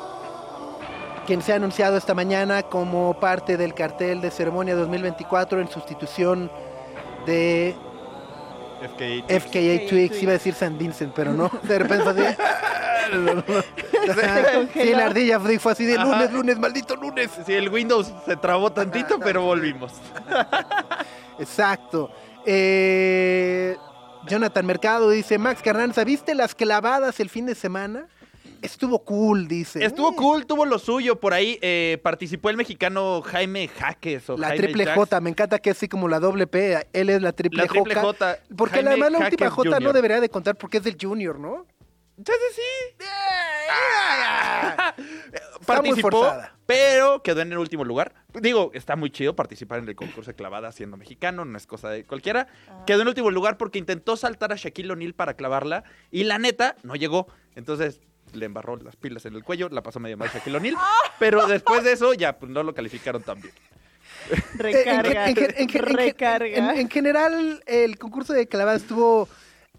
[1.26, 6.50] quien se ha anunciado esta mañana como parte del cartel de ceremonia 2024 en sustitución
[7.26, 7.74] de
[8.80, 9.40] FKA.
[9.40, 10.22] FKA Twigs.
[10.22, 11.50] Iba a decir San Vincent, pero no.
[11.62, 12.36] De repente fue así.
[14.10, 14.66] Ajá.
[14.72, 16.04] Sí, la ardilla fue así de Ajá.
[16.04, 17.30] lunes, lunes, maldito lunes.
[17.44, 19.92] Sí, el Windows se trabó tantito, pero volvimos.
[21.38, 22.10] Exacto.
[22.46, 23.76] Eh,
[24.26, 28.06] Jonathan Mercado dice, Max Carranza, ¿viste las clavadas el fin de semana?
[28.62, 29.84] Estuvo cool, dice.
[29.84, 31.18] Estuvo cool, tuvo lo suyo.
[31.18, 34.28] Por ahí eh, participó el mexicano Jaime Jaques.
[34.30, 34.96] O La Jaime triple Jax.
[34.96, 37.68] J, me encanta que es así como la doble P, él es la triple, La
[37.68, 38.02] triple J.
[38.02, 38.38] J.
[38.56, 41.66] Porque Jaime además la última J no debería de contar porque es del Junior, ¿no?
[42.20, 43.04] Entonces sí.
[44.98, 46.32] Muy Participó,
[46.66, 48.14] pero quedó en el último lugar.
[48.34, 51.88] Digo, está muy chido participar en el concurso de clavada siendo mexicano, no es cosa
[51.88, 52.46] de cualquiera.
[52.86, 56.76] Quedó en último lugar porque intentó saltar a Shaquille O'Neal para clavarla y la neta
[56.82, 57.26] no llegó.
[57.54, 58.00] Entonces
[58.34, 60.76] le embarró las pilas en el cuello, la pasó medio mal Shaquille O'Neal,
[61.18, 63.54] pero después de eso ya pues, no lo calificaron tan bien.
[64.54, 65.28] Recarga.
[65.30, 66.46] En, en- en- en- recarga.
[66.46, 69.28] en- en general, el concurso de clavadas tuvo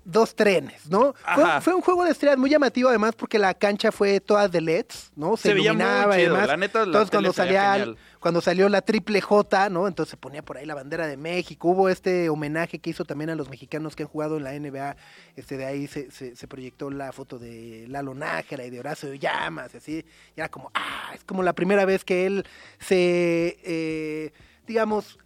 [0.03, 1.13] dos trenes, ¿no?
[1.61, 5.11] Fue, un juego de estrellas muy llamativo, además, porque la cancha fue toda de LEDs,
[5.15, 5.37] ¿no?
[5.37, 7.87] Se, Se veía muy iluminaba chido, la neta, la Entonces, cuando salía,
[8.19, 9.87] cuando salió la triple J, ¿no?
[9.87, 11.69] Entonces se ponía por ahí la bandera de México.
[11.69, 14.95] Hubo este homenaje que hizo también a los mexicanos que han jugado en la NBA.
[15.35, 19.13] Este, de ahí se, se- se proyectó la foto de Lalo Nájera y de Horacio
[19.13, 20.05] Llamas, y así.
[20.35, 22.45] Y era como, ah, es como la primera vez que él
[22.79, 24.33] se, eh,
[24.67, 25.17] digamos,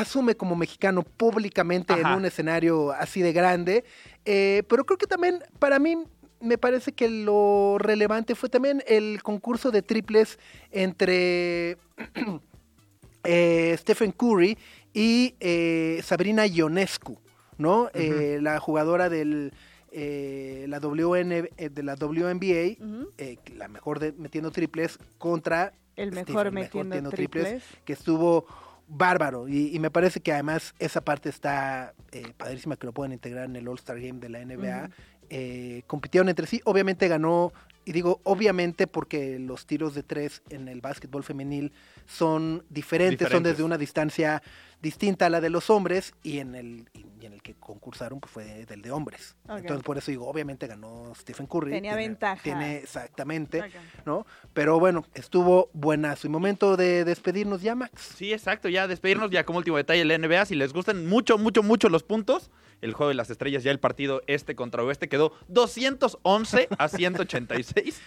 [0.00, 2.12] asume como mexicano públicamente Ajá.
[2.12, 3.84] en un escenario así de grande.
[4.24, 5.96] Eh, pero creo que también para mí
[6.40, 10.38] me parece que lo relevante fue también el concurso de triples
[10.70, 11.76] entre
[13.24, 14.56] eh, Stephen Curry
[14.94, 17.18] y eh, Sabrina Ionescu,
[17.56, 17.90] ¿no?
[17.94, 19.52] Eh, la jugadora del
[19.90, 22.76] eh, la WN, eh, de la WNBA,
[23.18, 27.62] eh, la mejor de- metiendo triples contra El Stephen, mejor metiendo metiendo triples.
[27.84, 28.46] que estuvo
[28.88, 33.12] bárbaro y, y me parece que además esa parte está eh, padrísima que lo pueden
[33.12, 34.90] integrar en el All Star Game de la NBA.
[35.30, 37.52] Eh, compitieron entre sí, obviamente ganó,
[37.84, 41.72] y digo obviamente porque los tiros de tres en el básquetbol femenil
[42.06, 44.42] son diferentes, son desde una distancia
[44.80, 48.30] distinta a la de los hombres y en el, y en el que concursaron pues
[48.32, 49.36] fue del de hombres.
[49.48, 51.70] Entonces por eso digo, obviamente ganó Stephen Curry.
[51.72, 52.42] Tenía tiene- ventaja.
[52.42, 53.64] Tiene exactamente.
[54.06, 54.26] ¿no?
[54.52, 56.26] Pero bueno, estuvo buenazo.
[56.26, 58.12] Y momento de despedirnos ya, Max.
[58.16, 61.62] Sí, exacto, ya despedirnos ya como último detalle la NBA, si les gustan mucho, mucho,
[61.62, 62.50] mucho los puntos,
[62.80, 68.00] el juego de las estrellas, ya el partido este contra oeste quedó 211 a 186.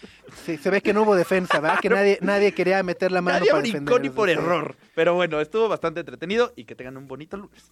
[0.45, 1.79] Sí, se ve que no hubo defensa, ¿verdad?
[1.79, 4.01] Que nadie, nadie quería meter la mano Nadie para defender.
[4.01, 4.33] ni por Sí.
[4.33, 4.75] error.
[4.95, 7.71] Pero bueno, estuvo bastante entretenido y que tengan un bonito lunes.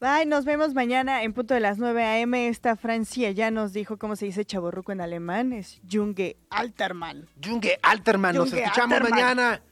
[0.00, 2.48] Bye, nos vemos mañana en punto de las 9 a.m.
[2.48, 5.52] Esta Francia ya nos dijo cómo se dice chaborruco en alemán.
[5.52, 7.28] Es Junge Altermann.
[7.44, 9.10] Junge Alterman, nos Junge escuchamos Alterman.
[9.20, 9.62] mañana.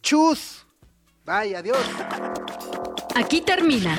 [0.00, 0.66] Chus.
[1.26, 1.78] Bye, adiós.
[3.14, 3.98] Aquí termina.